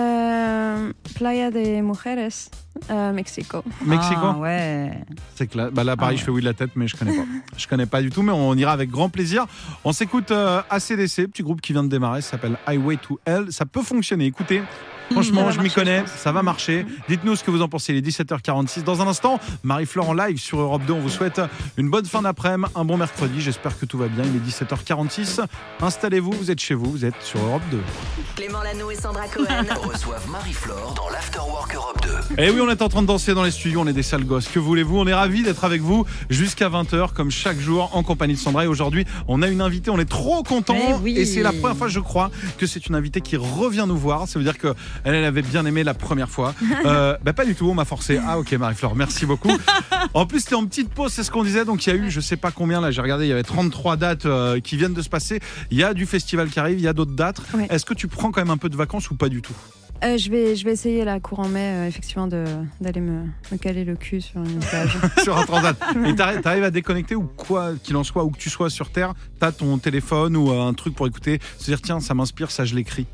Playa 1.16 1.52
de 1.52 1.82
Mujeres, 1.82 2.50
euh, 2.90 3.12
Mexico. 3.14 3.64
Mexico 3.86 4.20
Ah, 4.24 4.38
ouais. 4.38 4.92
C'est 5.36 5.48
que 5.48 5.58
là, 5.58 5.70
bah 5.72 5.84
là 5.84 5.96
pareil, 5.98 6.12
Ah 6.12 6.14
ouais. 6.14 6.18
je 6.20 6.24
fais 6.26 6.32
oui 6.32 6.42
de 6.42 6.46
la 6.46 6.54
tête, 6.54 6.72
mais 6.76 6.88
je 6.88 6.96
connais 6.96 7.16
pas. 7.16 7.24
je 7.58 7.68
connais 7.68 7.86
pas 7.86 8.02
du 8.02 8.10
tout, 8.10 8.22
mais 8.22 8.32
on 8.32 8.54
ira 8.56 8.72
avec 8.72 8.90
grand 8.90 9.10
plaisir. 9.10 9.46
On 9.84 9.92
s'écoute 9.92 10.32
euh, 10.32 10.62
ACDC, 10.70 11.28
petit 11.28 11.44
groupe 11.44 11.62
qui 11.62 11.74
vient 11.74 11.84
de 11.84 11.90
démarrer, 11.90 12.22
ça 12.22 12.32
s'appelle 12.32 12.58
Highway 12.68 12.98
to 12.98 13.20
Hell. 13.26 13.48
Ça 13.52 13.66
peut 13.66 13.82
fonctionner. 13.84 14.26
Écoutez, 14.26 14.62
franchement, 15.12 15.52
je 15.52 15.60
m'y 15.62 15.70
connais, 15.70 16.04
ça 16.06 16.32
va 16.32 16.44
marcher. 16.44 16.86
Dites-nous 17.08 17.36
ce 17.36 17.44
que 17.44 17.52
vous 17.52 17.62
en 17.62 17.68
pensez. 17.70 17.94
Il 17.94 17.98
est 17.98 18.08
17h46. 18.08 18.84
Dans 18.84 19.02
un 19.02 19.08
instant, 19.08 19.40
Marie-Flore 19.64 20.10
en 20.10 20.14
live 20.14 20.38
sur 20.38 20.60
Europe 20.60 20.84
2. 20.86 20.94
On 20.94 21.00
vous 21.00 21.10
souhaite 21.10 21.42
une 21.78 21.90
bonne 21.90 22.06
fin 22.06 22.22
d'après-midi, 22.22 22.72
un 22.76 22.86
bon 22.86 22.98
mercredi. 22.98 23.42
J'espère 23.42 23.78
que 23.78 23.86
tout 23.86 23.98
va 23.98 24.08
bien. 24.08 24.24
Il 24.24 24.36
est 24.36 24.66
17h46. 24.66 25.42
Installez-vous, 25.82 26.32
vous 26.32 26.52
êtes 26.52 26.60
chez 26.60 26.74
vous, 26.74 26.92
vous 26.92 27.06
êtes 27.06 27.22
sur 27.22 27.40
Europe 27.40 27.62
2. 27.72 27.80
Clément 28.36 28.62
Lano 28.64 28.92
et 28.92 28.96
Sandra 28.96 29.28
Cohen. 29.28 29.66
Reçoivent 29.84 30.30
Marie-Flore 30.30 30.94
dans 30.96 31.10
l'Afterwork 31.10 31.76
Europe 31.76 32.02
2. 32.04 32.44
Et 32.44 32.48
Eh 32.48 32.52
oui, 32.52 32.62
on 32.62 32.70
est 32.70 32.82
en 32.82 32.90
train 32.90 33.02
de 33.02 33.08
danser 33.08 33.34
dans 33.34 33.44
les 33.44 33.52
studios, 33.52 33.82
on 33.82 33.88
est 33.88 33.94
des 33.94 34.04
sales 34.04 34.26
gosses. 34.26 34.48
Que 34.48 34.60
voulez-vous? 34.60 34.98
On 34.98 35.08
est 35.08 35.14
ravis 35.14 35.44
d'être 35.44 35.64
avec 35.64 35.82
vous 35.82 36.06
jusqu'à 36.30 36.70
20h, 36.70 37.14
comme 37.14 37.32
chaque 37.32 37.60
jour, 37.60 37.90
en 37.94 38.04
compagnie 38.04 38.34
de 38.34 38.40
Sandra. 38.40 38.66
Et 38.66 38.68
aujourd'hui, 38.68 39.06
on 39.28 39.42
a 39.42 39.48
une 39.48 39.62
invitée, 39.62 39.90
on 39.92 40.00
est 40.00 40.10
trop 40.10 40.44
contents. 40.44 40.76
Eh 40.78 40.94
oui. 40.94 41.18
Et 41.18 41.26
c'est 41.26 41.42
la 41.44 41.52
première 41.52 41.78
fois, 41.78 41.88
je 41.88 42.00
crois, 42.00 42.32
que 42.58 42.66
c'est 42.66 42.88
une 42.88 42.96
invitée 42.96 43.22
qui 43.22 43.38
revient 43.38 43.86
nous 43.88 43.98
voir. 43.98 44.28
Ça 44.28 44.40
veut 44.40 44.46
dire 44.46 44.58
qu'elle 44.58 44.74
elle 45.04 45.24
avait 45.24 45.42
bien 45.42 45.66
aimé 45.66 45.84
la 45.84 45.94
première 45.94 46.30
fois. 46.30 46.54
Euh, 46.86 47.18
bah, 47.24 47.34
pas 47.34 47.46
du 47.46 47.56
tout, 47.56 47.68
on 47.70 47.74
m'a 47.74 47.84
forcé. 47.86 48.20
Ah, 48.26 48.40
ok, 48.40 48.54
Marie-Flore, 48.54 48.96
merci 48.96 49.26
beaucoup. 49.26 49.52
En 50.14 50.26
plus, 50.26 50.40
c'était 50.40 50.56
en 50.56 50.66
petite 50.66 50.90
pause, 50.90 51.12
c'est 51.12 51.24
ce 51.24 51.30
qu'on 51.32 51.44
disait. 51.44 51.66
Donc, 51.66 51.86
il 51.86 51.90
y 51.90 51.94
a 51.94 51.96
eu, 51.98 52.10
je 52.10 52.22
sais 52.22 52.38
pas 52.38 52.52
combien, 52.52 52.80
là, 52.80 52.90
j'ai 52.90 53.02
regardé, 53.02 53.26
il 53.26 53.30
y 53.30 53.34
avait 53.34 53.44
33 53.44 53.98
dates 53.98 54.26
euh, 54.26 54.60
qui 54.62 54.78
viennent 54.78 54.94
de 54.94 55.02
se 55.02 55.10
passer. 55.10 55.40
Il 55.72 55.78
y 55.78 55.84
a 55.84 55.94
du 55.94 56.06
festival 56.06 56.50
qui 56.50 56.60
arrive, 56.60 56.80
il 56.80 56.84
y 56.84 56.88
a 56.88 56.94
d'autres 56.94 57.12
dates. 57.14 57.42
Ouais. 57.54 57.68
Est-ce 57.70 57.86
que 57.86 57.94
tu 57.94 58.08
prends 58.08 58.32
quand 58.32 58.40
même 58.42 58.50
un 58.50 58.58
peu 58.58 58.70
de 58.70 58.78
vacances 58.78 59.12
ou 59.12 59.16
pas 59.16 59.28
du 59.30 59.42
tout? 59.42 59.54
Euh, 60.04 60.18
je, 60.18 60.30
vais, 60.32 60.56
je 60.56 60.64
vais 60.64 60.72
essayer 60.72 61.04
la 61.04 61.20
cour 61.20 61.40
en 61.42 61.50
mai, 61.50 61.60
euh, 61.60 61.88
effectivement, 61.88 62.28
de- 62.28 62.46
d'aller 62.80 63.02
me, 63.02 63.24
me 63.52 63.58
caler 63.58 63.84
le 63.84 63.98
cul 63.98 64.22
sur 64.22 64.40
une 64.42 64.60
plage. 64.60 64.98
sur 65.24 65.38
un 65.38 65.44
transat. 65.44 65.76
Et 66.06 66.14
t'arri- 66.16 66.42
t'arrives 66.42 66.64
à 66.64 66.72
déconnecter 66.72 67.16
ou 67.16 67.24
quoi 67.24 67.72
qu'il 67.84 67.98
en 67.98 68.06
soit, 68.06 68.24
où 68.24 68.30
que 68.30 68.38
tu 68.40 68.50
sois 68.50 68.70
sur 68.70 68.90
Terre, 68.92 69.14
t'as 69.40 69.52
ton 69.52 69.78
téléphone 69.78 70.38
ou 70.38 70.50
un 70.52 70.74
truc 70.74 70.96
pour 70.96 71.06
écouter, 71.08 71.40
se 71.58 71.66
dire 71.66 71.82
tiens, 71.82 72.00
ça 72.00 72.14
m'inspire, 72.14 72.50
ça 72.52 72.64
je 72.64 72.74
l'écris. 72.76 73.06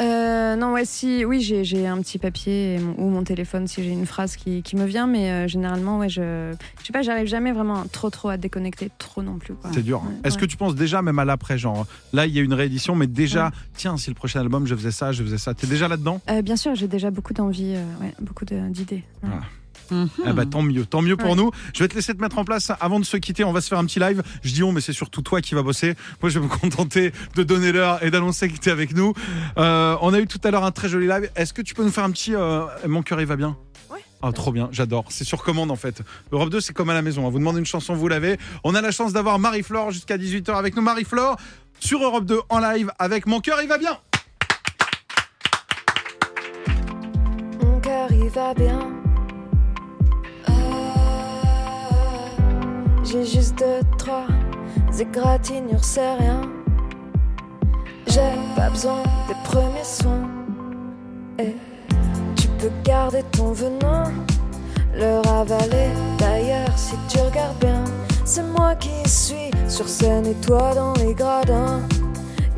Euh, 0.00 0.56
non, 0.56 0.72
ouais, 0.72 0.84
si, 0.84 1.24
oui, 1.24 1.40
j'ai 1.42 1.62
j'ai 1.64 1.86
un 1.86 1.98
petit 2.00 2.18
papier 2.18 2.78
mon- 2.78 3.04
ou 3.04 3.10
mon 3.10 3.22
téléphone 3.22 3.66
si 3.66 3.82
j'ai 3.84 3.90
une 3.90 4.06
phrase 4.06 4.36
qui, 4.36 4.62
qui 4.62 4.76
me 4.76 4.84
vient, 4.86 5.06
mais 5.06 5.30
euh, 5.30 5.48
généralement, 5.48 5.98
ouais, 5.98 6.08
je, 6.08 6.54
je 6.80 6.86
sais 6.86 6.92
pas, 6.92 7.02
j'arrive 7.02 7.26
jamais 7.26 7.52
vraiment 7.52 7.84
trop, 7.92 8.08
trop 8.10 8.28
à 8.30 8.36
déconnecter, 8.36 8.90
trop 8.98 9.22
non 9.22 9.38
plus. 9.38 9.54
C'est 9.74 9.82
dur. 9.82 10.02
Ouais, 10.02 10.10
Est-ce 10.24 10.36
ouais. 10.36 10.40
que 10.40 10.46
tu 10.46 10.56
penses 10.56 10.74
déjà, 10.74 11.02
même 11.02 11.18
à 11.18 11.24
l'après, 11.24 11.58
genre 11.58 11.86
là 12.12 12.26
il 12.26 12.34
y 12.34 12.38
a 12.38 12.42
une 12.42 12.54
réédition, 12.54 12.94
mais 12.94 13.06
déjà, 13.06 13.50
tiens, 13.74 13.96
si 13.96 14.08
le 14.10 14.14
prochain 14.14 14.40
album 14.40 14.66
je 14.66 14.74
faisais 14.74 14.90
ça, 14.90 15.12
je 15.12 15.22
faisais 15.22 15.38
ça, 15.38 15.52
t'es 15.54 15.66
déjà 15.66 15.86
là-dedans? 15.88 16.20
Euh, 16.30 16.40
Bien 16.42 16.56
sûr, 16.56 16.74
j'ai 16.74 16.88
déjà 16.88 17.10
beaucoup 17.10 17.34
d'envie, 17.34 17.74
euh, 17.76 17.84
ouais, 18.00 18.14
beaucoup 18.20 18.44
de- 18.44 18.68
d'idées. 18.70 19.04
Ah. 19.90 19.94
Mhm. 19.94 20.08
Eh 20.26 20.32
ben, 20.32 20.46
tant 20.48 20.62
mieux, 20.62 20.86
tant 20.86 21.02
mieux 21.02 21.16
pour 21.16 21.30
Ouais. 21.30 21.36
nous. 21.36 21.50
Je 21.74 21.82
vais 21.82 21.88
te 21.88 21.94
laisser 21.94 22.14
te 22.14 22.20
mettre 22.20 22.38
en 22.38 22.44
place 22.44 22.70
avant 22.80 23.00
de 23.00 23.04
se 23.04 23.16
quitter. 23.16 23.44
On 23.44 23.52
va 23.52 23.60
se 23.60 23.68
faire 23.68 23.78
un 23.78 23.84
petit 23.84 23.98
live. 24.00 24.22
Je 24.42 24.52
dis 24.52 24.62
on, 24.62 24.72
mais 24.72 24.80
c'est 24.80 24.92
surtout 24.92 25.22
toi 25.22 25.40
qui 25.40 25.54
vas 25.54 25.62
bosser. 25.62 25.94
Moi, 26.22 26.30
je 26.30 26.38
vais 26.38 26.44
me 26.46 26.50
contenter 26.60 27.12
de 27.36 27.42
donner 27.42 27.72
l'heure 27.72 28.02
et 28.04 28.10
d'annoncer 28.10 28.48
que 28.48 28.58
tu 28.58 28.68
es 28.68 28.72
avec 28.72 28.94
nous. 28.94 29.12
Euh, 29.58 29.96
on 30.00 30.12
a 30.14 30.20
eu 30.20 30.26
tout 30.26 30.40
à 30.44 30.50
l'heure 30.50 30.64
un 30.64 30.70
très 30.72 30.88
joli 30.88 31.06
live. 31.08 31.30
Est-ce 31.36 31.52
que 31.52 31.62
tu 31.62 31.74
peux 31.74 31.84
nous 31.84 31.90
faire 31.90 32.04
un 32.04 32.10
petit 32.10 32.34
euh, 32.34 32.64
Mon 32.86 33.02
cœur, 33.02 33.20
il 33.20 33.26
va 33.26 33.36
bien? 33.36 33.56
Ah, 34.22 34.32
trop 34.32 34.52
bien, 34.52 34.68
j'adore. 34.70 35.06
C'est 35.08 35.24
sur 35.24 35.42
commande 35.42 35.70
en 35.70 35.76
fait. 35.76 36.02
Europe 36.30 36.50
2, 36.50 36.60
c'est 36.60 36.74
comme 36.74 36.90
à 36.90 36.94
la 36.94 37.00
maison. 37.00 37.26
hein. 37.26 37.30
Vous 37.30 37.38
demandez 37.38 37.58
une 37.58 37.64
chanson, 37.64 37.94
vous 37.94 38.06
l'avez. 38.06 38.36
On 38.64 38.74
a 38.74 38.82
la 38.82 38.90
chance 38.90 39.14
d'avoir 39.14 39.38
Marie-Flore 39.38 39.92
jusqu'à 39.92 40.18
18h 40.18 40.52
avec 40.58 40.76
nous. 40.76 40.82
Marie-Flore 40.82 41.38
sur 41.78 42.02
Europe 42.04 42.26
2 42.26 42.38
en 42.50 42.58
live 42.58 42.90
avec 42.98 43.26
Mon 43.26 43.40
cœur, 43.40 43.62
il 43.62 43.68
va 43.68 43.78
bien. 43.78 43.96
Mon 47.62 47.80
cœur 47.80 48.08
il 48.12 48.28
va 48.28 48.52
bien. 48.52 48.99
J'ai 53.10 53.24
juste 53.26 53.58
deux, 53.58 53.80
trois 53.98 54.26
égratignures, 55.00 55.82
c'est 55.82 56.14
rien. 56.14 56.42
J'ai 58.06 58.20
pas 58.54 58.70
besoin 58.70 59.02
des 59.26 59.34
premiers 59.42 59.82
soins. 59.82 60.28
Et 61.40 61.56
tu 62.36 62.46
peux 62.58 62.70
garder 62.84 63.24
ton 63.32 63.50
venin, 63.50 64.12
le 64.94 65.26
ravaler. 65.26 65.90
D'ailleurs, 66.18 66.78
si 66.78 66.94
tu 67.08 67.18
regardes 67.18 67.58
bien, 67.58 67.82
c'est 68.24 68.44
moi 68.44 68.76
qui 68.76 69.08
suis 69.08 69.50
sur 69.68 69.88
scène 69.88 70.26
et 70.26 70.46
toi 70.46 70.72
dans 70.76 70.92
les 70.94 71.12
gradins. 71.12 71.80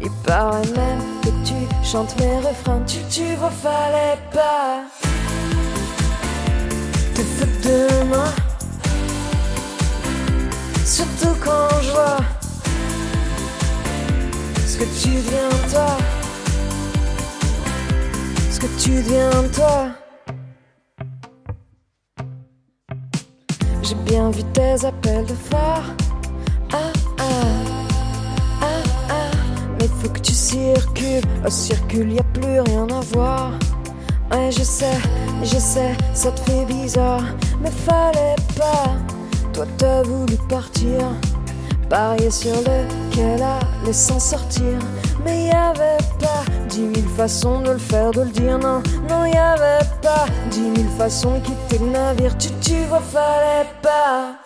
Il 0.03 0.11
paraît 0.27 0.69
même 0.77 1.01
que 1.23 1.31
tu 1.47 1.55
chantes 1.83 2.15
mes 2.21 2.37
refrains. 2.47 2.83
Tu, 2.87 2.99
tu 3.09 3.35
vois, 3.37 3.49
fallait 3.49 4.19
pas 4.31 4.83
te 7.15 7.23
foutre 7.23 7.69
de. 7.69 8.52
Surtout 10.85 11.35
quand 11.43 11.69
je 11.81 11.91
vois 11.93 12.19
ce 14.67 14.79
que 14.79 14.85
tu 15.01 15.11
deviens, 15.11 15.49
toi. 15.71 15.97
Ce 18.51 18.61
que 18.61 18.67
tu 18.81 18.91
deviens, 18.91 19.31
toi. 19.55 19.89
J'ai 23.83 23.95
bien 23.95 24.31
vu 24.31 24.43
tes 24.53 24.85
appels 24.85 25.27
de 25.27 25.35
phare. 25.35 25.85
Ah 26.73 26.93
ah. 27.19 27.25
Ah 28.61 28.67
ah, 29.11 29.31
mais 29.79 29.89
faut 29.89 30.09
que 30.09 30.21
tu 30.21 30.33
circules. 30.33 31.23
Au 31.47 31.51
circule, 31.51 32.13
y 32.13 32.19
a 32.19 32.25
plus 32.35 32.61
rien 32.61 32.87
à 32.89 33.01
voir. 33.13 33.53
Ouais, 34.31 34.51
je 34.51 34.63
sais, 34.63 34.99
je 35.43 35.59
sais, 35.59 35.97
ça 36.15 36.33
te 36.33 36.41
fait 36.41 36.65
bizarre. 36.65 37.25
Mais 37.61 37.71
fallait 37.71 38.37
pas. 38.59 38.97
Toi, 39.53 39.67
t'as 39.77 40.03
voulu 40.03 40.37
partir. 40.49 41.01
Parier 41.91 42.31
sur 42.31 42.57
lequel 42.57 43.43
allait 43.43 43.93
s'en 43.93 44.19
sortir. 44.19 44.79
Mais 45.25 45.47
y 45.47 45.51
avait 45.51 45.99
pas 46.19 46.45
dix 46.69 46.81
mille 46.81 47.09
façons 47.17 47.61
de 47.61 47.73
le 47.73 47.79
faire, 47.79 48.13
de 48.13 48.23
le 48.23 48.31
dire. 48.31 48.59
Non, 48.59 48.83
non, 49.11 49.27
y 49.27 49.37
avait 49.37 49.85
pas 50.01 50.25
dix 50.51 50.61
mille 50.61 50.89
façons 50.97 51.35
de 51.35 51.41
quitter 51.41 51.79
le 51.79 51.91
navire. 51.91 52.37
Tu, 52.39 52.49
tu 52.63 52.77
vois, 52.89 53.01
fallait 53.01 53.69
pas 53.83 54.37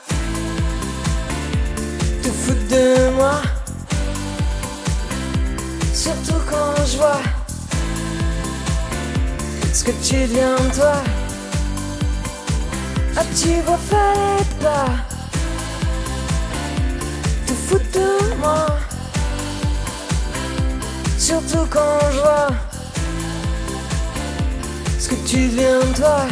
te 2.23 2.29
foutre 2.29 2.67
de 2.69 3.15
moi. 3.15 3.35
Surtout 5.95 6.41
quand 6.51 6.85
je 6.85 6.97
vois 6.97 7.21
ce 9.73 9.85
que 9.85 9.93
tu 10.03 10.15
deviens 10.15 10.57
toi. 10.75 10.95
Ah, 13.19 13.25
tu 13.35 13.61
vois, 13.63 13.79
fallait 13.79 14.45
pas 14.61 14.91
te 17.47 17.53
foutre 17.53 17.91
de 17.93 18.35
moi. 18.39 18.67
Surtout 21.17 21.67
quand 21.71 21.99
je 22.13 22.19
vois 22.21 22.49
ce 24.99 25.09
que 25.09 25.15
tu 25.27 25.49
deviens 25.49 25.81
toi. 25.95 26.27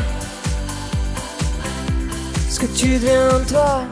Ce 2.50 2.60
que 2.60 2.66
tu 2.66 2.98
deviens 2.98 3.40
toi. 3.48 3.84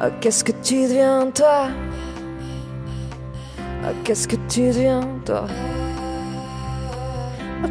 Ah, 0.00 0.10
qu'est-ce 0.20 0.42
que 0.42 0.52
tu 0.62 0.82
deviens 0.82 1.30
toi? 1.30 1.68
Ah, 3.84 3.92
qu'est-ce 4.02 4.26
que 4.26 4.36
tu 4.48 4.68
deviens 4.68 5.06
toi? 5.26 5.46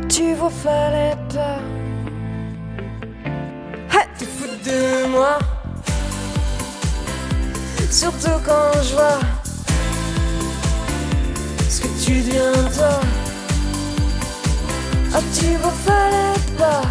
Tu 0.08 0.34
vois, 0.34 0.50
fallait 0.50 1.18
pas 1.34 1.60
Ah, 3.92 4.06
te 4.18 4.26
foutre 4.26 4.64
de 4.66 5.08
moi. 5.08 5.38
Surtout 7.90 8.40
quand 8.46 8.82
je 8.84 8.94
vois 8.94 9.20
ce 11.70 11.82
que 11.82 11.88
tu 12.04 12.22
deviens 12.22 12.54
toi. 12.76 13.00
Ah, 15.14 15.20
tu 15.38 15.56
vois, 15.58 15.74
fallait 15.86 16.40
pas 16.58 16.82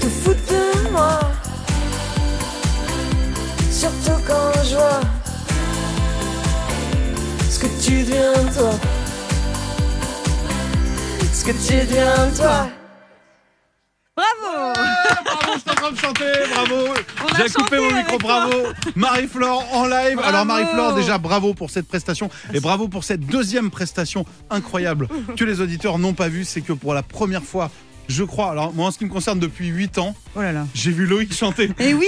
te 0.00 0.06
foutre 0.06 0.46
de 0.48 0.90
moi. 0.90 1.20
Surtout 3.70 4.20
quand 4.26 4.62
je 4.64 4.76
vois 4.76 5.00
ce 7.50 7.58
que 7.58 7.66
tu 7.82 8.02
deviens 8.02 8.44
toi. 8.56 8.97
Ce 11.48 11.52
que 11.52 11.66
tu 11.66 11.86
deviens 11.86 12.30
toi. 12.36 12.68
Bravo 14.14 14.74
Bravo, 15.24 15.52
je 15.54 15.60
suis 15.60 15.70
en 15.70 15.74
train 15.74 15.92
de 15.92 15.96
chanter, 15.96 16.32
bravo. 16.52 16.94
J'ai 17.38 17.50
coupé 17.50 17.78
mon 17.78 17.96
micro, 17.96 18.18
bravo. 18.18 18.52
Marie-Flore 18.94 19.64
en 19.72 19.86
live. 19.86 20.16
Bravo. 20.16 20.28
Alors 20.28 20.44
Marie-Flore, 20.44 20.94
déjà 20.94 21.16
bravo 21.16 21.54
pour 21.54 21.70
cette 21.70 21.88
prestation 21.88 22.28
et 22.52 22.60
bravo 22.60 22.88
pour 22.88 23.02
cette 23.02 23.22
deuxième 23.22 23.70
prestation 23.70 24.26
incroyable 24.50 25.08
que 25.38 25.44
les 25.46 25.62
auditeurs 25.62 25.98
n'ont 25.98 26.12
pas 26.12 26.28
vue. 26.28 26.44
C'est 26.44 26.60
que 26.60 26.74
pour 26.74 26.92
la 26.92 27.02
première 27.02 27.44
fois, 27.44 27.70
je 28.08 28.24
crois, 28.24 28.50
alors 28.52 28.72
moi 28.74 28.86
en 28.88 28.90
ce 28.90 28.98
qui 28.98 29.04
me 29.04 29.10
concerne 29.10 29.38
depuis 29.38 29.66
8 29.68 29.98
ans, 29.98 30.14
Oh 30.36 30.40
là 30.42 30.52
là. 30.52 30.66
j'ai 30.74 30.90
vu 30.92 31.06
Loïc 31.06 31.34
chanter. 31.34 31.70
Et 31.78 31.94
oui, 31.94 32.06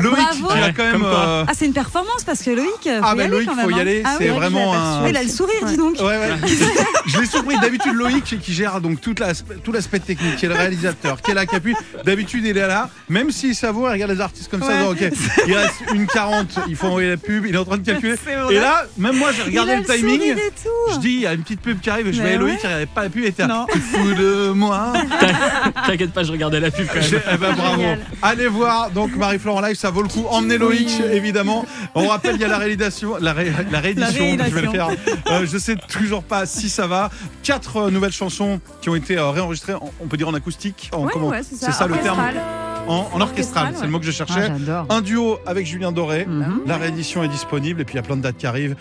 Loïc 0.00 0.16
bravo. 0.40 0.46
qui 0.54 0.58
a 0.62 0.72
quand 0.72 0.84
même... 0.84 1.04
euh, 1.04 1.44
Ah, 1.46 1.52
c'est 1.56 1.66
une 1.66 1.72
performance 1.72 2.24
parce 2.24 2.42
que 2.42 2.50
Loïc, 2.50 2.70
faut 2.84 2.90
Ah 3.02 3.14
bah 3.14 3.24
aller 3.24 3.28
Loïc, 3.28 3.50
faut 3.50 3.70
y 3.70 3.74
hein. 3.74 3.78
aller, 3.78 4.02
Ah 4.04 4.14
c'est 4.18 4.30
oui, 4.30 4.36
vraiment 4.36 4.74
un... 4.74 5.06
Il 5.08 5.16
a 5.16 5.22
le 5.22 5.28
sourire, 5.28 5.64
dis 5.66 5.76
donc. 5.76 5.96
Ouais, 5.98 6.04
ouais. 6.06 6.30
je 7.06 7.20
l'ai 7.20 7.26
surpris. 7.26 7.58
D'habitude, 7.60 7.92
Loïc, 7.94 8.24
qui- 8.24 8.38
qui 8.38 8.52
gère 8.52 8.80
donc 8.80 9.00
toute 9.00 9.18
la- 9.20 9.34
tout 9.34 9.72
l'aspect 9.72 9.98
technique, 10.00 10.36
qui 10.36 10.46
est 10.46 10.48
le 10.48 10.54
réalisateur, 10.54 11.20
qui 11.20 11.30
est 11.32 11.34
là, 11.34 11.44
qui 11.46 11.54
appuie. 11.56 11.74
D'habitude, 12.04 12.44
il 12.46 12.56
est 12.56 12.66
là. 12.66 12.88
Même 13.08 13.30
s'il 13.30 13.54
savoure, 13.54 13.88
il 13.90 13.92
regarde 13.92 14.12
les 14.12 14.20
artistes 14.20 14.50
comme 14.50 14.62
ça. 14.62 14.78
Donc, 14.82 14.92
ok, 15.02 15.12
il 15.48 15.54
reste 15.54 15.74
une 15.94 16.06
40, 16.06 16.60
il 16.68 16.76
faut 16.76 16.86
envoyer 16.86 17.10
la 17.10 17.16
pub, 17.16 17.44
il 17.46 17.54
est 17.54 17.58
en 17.58 17.64
train 17.64 17.78
de 17.78 17.84
calculer. 17.86 18.14
C'est 18.24 18.36
vrai. 18.36 18.54
Et 18.54 18.58
là, 18.58 18.86
même 18.96 19.16
moi, 19.16 19.30
j'ai 19.36 19.42
regardé 19.42 19.72
Il 19.72 19.74
a 19.74 19.78
le 19.80 19.84
timing. 20.00 20.16
sourire 20.18 20.36
et 20.38 20.50
tout. 20.50 20.92
Je 20.94 20.98
dis, 20.98 21.08
il 21.10 21.20
y 21.20 21.26
a 21.26 21.32
une 21.34 21.42
petite 21.42 21.60
pub 21.60 21.80
qui 21.80 21.90
arrive, 21.90 22.06
et 22.08 22.12
je 22.12 22.22
Mais 22.22 22.30
vais 22.30 22.36
Loïc, 22.38 22.58
il 22.62 22.66
regardait 22.66 22.86
pas 22.86 23.02
la 23.02 23.10
pub, 23.10 23.24
et 23.24 23.28
était 23.28 23.42
de 23.46 24.50
moi. 24.52 24.92
T'inquiète 25.86 26.12
pas, 26.12 26.22
je 26.24 26.32
regardais 26.32 26.60
la 26.60 26.70
pub 26.70 26.86
quand 26.86 26.94
même. 27.00 27.20
eh 27.32 27.36
ben, 27.36 27.52
bravo. 27.54 27.76
Génial. 27.80 27.98
Allez 28.22 28.46
voir 28.48 28.90
donc 28.90 29.14
Marie-Flore 29.16 29.56
en 29.56 29.60
live, 29.60 29.76
ça 29.76 29.90
vaut 29.90 30.02
le 30.02 30.08
coup. 30.08 30.24
Emmenez 30.28 30.58
Loïc, 30.58 30.90
évidemment. 31.12 31.64
On 31.94 32.08
rappelle, 32.08 32.36
il 32.36 32.40
y 32.40 32.44
a 32.44 32.48
la 32.48 32.58
réalisation, 32.58 33.16
la, 33.20 33.32
ré- 33.32 33.52
la 33.70 33.80
réédition, 33.80 34.36
La 34.36 34.48
je 34.48 34.54
vais 34.54 34.62
le 34.62 34.70
faire. 34.70 34.88
Euh, 35.30 35.46
je 35.50 35.58
sais 35.58 35.76
toujours 35.76 36.22
pas 36.22 36.46
si 36.46 36.68
ça 36.68 36.86
va. 36.86 37.10
Quatre 37.42 37.76
euh, 37.76 37.90
nouvelles 37.90 38.12
chansons 38.12 38.60
qui 38.80 38.88
ont 38.90 38.94
été 38.94 39.18
euh, 39.18 39.30
réenregistrées, 39.30 39.74
en- 39.74 39.90
on 40.00 40.06
peut 40.06 40.16
dire 40.16 40.28
en 40.28 40.34
acoustique. 40.34 40.90
En, 40.92 41.04
Ouais, 41.04 41.10
comment- 41.12 41.28
ouais, 41.28 41.42
c'est 41.42 41.56
ça. 41.56 41.66
c'est 41.66 41.72
ça 41.72 41.86
le 41.86 41.94
terme. 41.98 42.18
Orchestral. 42.18 42.42
En, 42.88 42.92
en 42.94 42.96
orchestral, 42.96 43.22
Orchestral, 43.22 43.74
c'est 43.76 43.84
le 43.84 43.90
mot 43.92 43.98
que 44.00 44.04
je 44.06 44.10
Ah, 44.10 44.14
cherchais. 44.26 44.48
j'adore. 44.58 44.86
Un 44.90 45.00
duo 45.02 45.38
avec 45.46 45.66
Julien 45.66 45.92
Doré. 45.92 46.26
Mhm. 46.26 46.62
La 46.66 46.76
réédition 46.78 47.22
est 47.22 47.28
disponible 47.28 47.80
et 47.80 47.84
puis 47.84 47.94
il 47.94 47.96
y 47.96 48.00
a 48.00 48.02
plein 48.02 48.16
de 48.16 48.22
dates 48.22 48.36
qui 48.38 48.46
arrivent. 48.46 48.74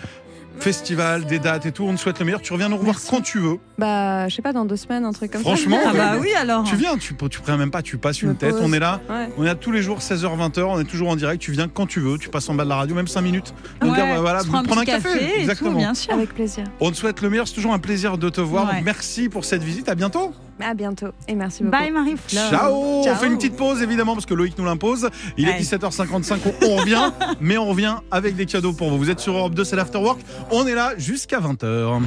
Festival, 0.60 1.26
des 1.26 1.40
dates 1.40 1.66
et 1.66 1.72
tout. 1.72 1.86
On 1.86 1.96
te 1.96 2.00
souhaite 2.00 2.20
le 2.20 2.26
meilleur. 2.26 2.42
Tu 2.42 2.54
reviens 2.54 2.70
nous 2.70 2.78
revoir 2.78 2.96
Merci. 2.96 3.10
quand 3.10 3.22
tu 3.22 3.40
veux. 3.40 3.58
Bah, 3.78 4.28
je 4.28 4.36
sais 4.36 4.42
pas, 4.42 4.54
dans 4.54 4.66
deux 4.66 4.76
semaines, 4.76 5.06
un 5.06 5.12
truc 5.12 5.32
comme 5.32 5.42
Franchement, 5.42 5.80
ça. 5.84 5.90
Ah 5.92 5.94
bah 5.94 6.18
oui 6.20 6.30
alors. 6.40 6.64
Tu 6.64 6.76
viens, 6.76 6.98
tu, 6.98 7.16
tu 7.16 7.40
préviens 7.40 7.58
même 7.58 7.72
pas, 7.72 7.82
tu 7.82 7.98
passes 7.98 8.22
une 8.22 8.36
tête. 8.36 8.52
pose. 8.52 8.62
On 8.64 8.74
est 8.74 8.80
là. 8.80 9.02
Ouais. 9.10 9.30
On 9.38 9.44
est 9.44 9.48
là 9.48 9.56
tous 9.56 9.72
les 9.72 9.82
jours, 9.82 10.00
16h, 10.00 10.26
20h, 10.38 10.62
on 10.64 10.80
est 10.80 10.84
toujours 10.84 11.10
en 11.10 11.16
direct. 11.16 11.42
Tu 11.42 11.52
viens 11.52 11.68
quand 11.68 11.88
tu 11.88 12.00
veux, 12.00 12.18
tu 12.18 12.30
passes 12.30 12.48
en 12.50 12.54
bas 12.54 12.64
de 12.64 12.70
la 12.70 12.76
radio, 12.76 12.96
même 12.96 13.08
5 13.08 13.22
minutes. 13.22 13.54
Ouais, 13.82 13.88
dire, 13.90 14.06
bah, 14.06 14.20
voilà, 14.22 14.42
on 14.44 14.48
prend 14.48 14.58
un 14.60 14.64
prendre 14.64 14.82
un 14.82 14.86
café. 14.86 15.10
tout, 15.10 15.40
Exactement. 15.40 15.78
bien 15.80 15.94
sûr. 15.94 16.14
Avec 16.14 16.34
plaisir. 16.34 16.64
On 16.80 16.92
te 16.92 16.96
souhaite 16.98 17.22
le 17.22 17.30
meilleur, 17.30 17.48
c'est 17.48 17.56
toujours 17.56 17.74
un 17.74 17.80
plaisir 17.80 18.18
de 18.18 18.30
te 18.30 18.42
voir. 18.42 18.70
Ouais. 18.72 18.82
Merci 18.84 19.30
pour 19.30 19.46
cette 19.46 19.64
visite, 19.64 19.90
à 19.90 19.96
bientôt. 19.96 20.34
À 20.60 20.74
bientôt 20.74 21.08
et 21.28 21.34
merci 21.36 21.64
beaucoup. 21.64 21.78
Bye 21.78 21.92
Marie-Fleur. 21.92 22.50
Ciao. 22.50 22.74
On 22.74 23.16
fait 23.16 23.28
une 23.28 23.38
petite 23.38 23.56
pause 23.56 23.82
évidemment 23.82 24.14
parce 24.14 24.26
que 24.26 24.34
Loïc 24.34 24.58
nous 24.58 24.66
l'impose. 24.66 25.10
Il 25.38 25.48
est 25.50 25.54
Allez. 25.54 25.64
17h55, 25.64 26.38
on, 26.46 26.66
on 26.68 26.76
revient, 26.78 27.12
mais 27.42 27.58
on 27.58 27.66
revient 27.68 27.96
avec 28.12 28.36
des 28.36 28.46
cadeaux 28.46 28.74
pour 28.74 28.90
vous. 28.90 28.98
Vous 28.98 29.10
êtes 29.10 29.20
sur 29.20 29.36
Europe 29.36 29.54
2, 29.56 29.64
c'est 29.64 29.76
l'Afterwork. 29.76 30.20
On 30.52 30.68
est 30.68 30.76
là 30.76 30.94
jusqu'à 30.98 31.40
20h. 31.40 32.02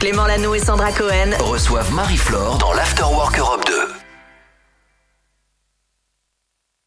Clément 0.00 0.26
Lano 0.26 0.54
et 0.54 0.58
Sandra 0.58 0.92
Cohen. 0.92 1.30
Reçoivent 1.40 1.92
Marie-Flore 1.94 2.58
dans 2.58 2.72
l'Afterwork 2.74 3.38
Europe 3.38 3.64
2. 3.66 3.72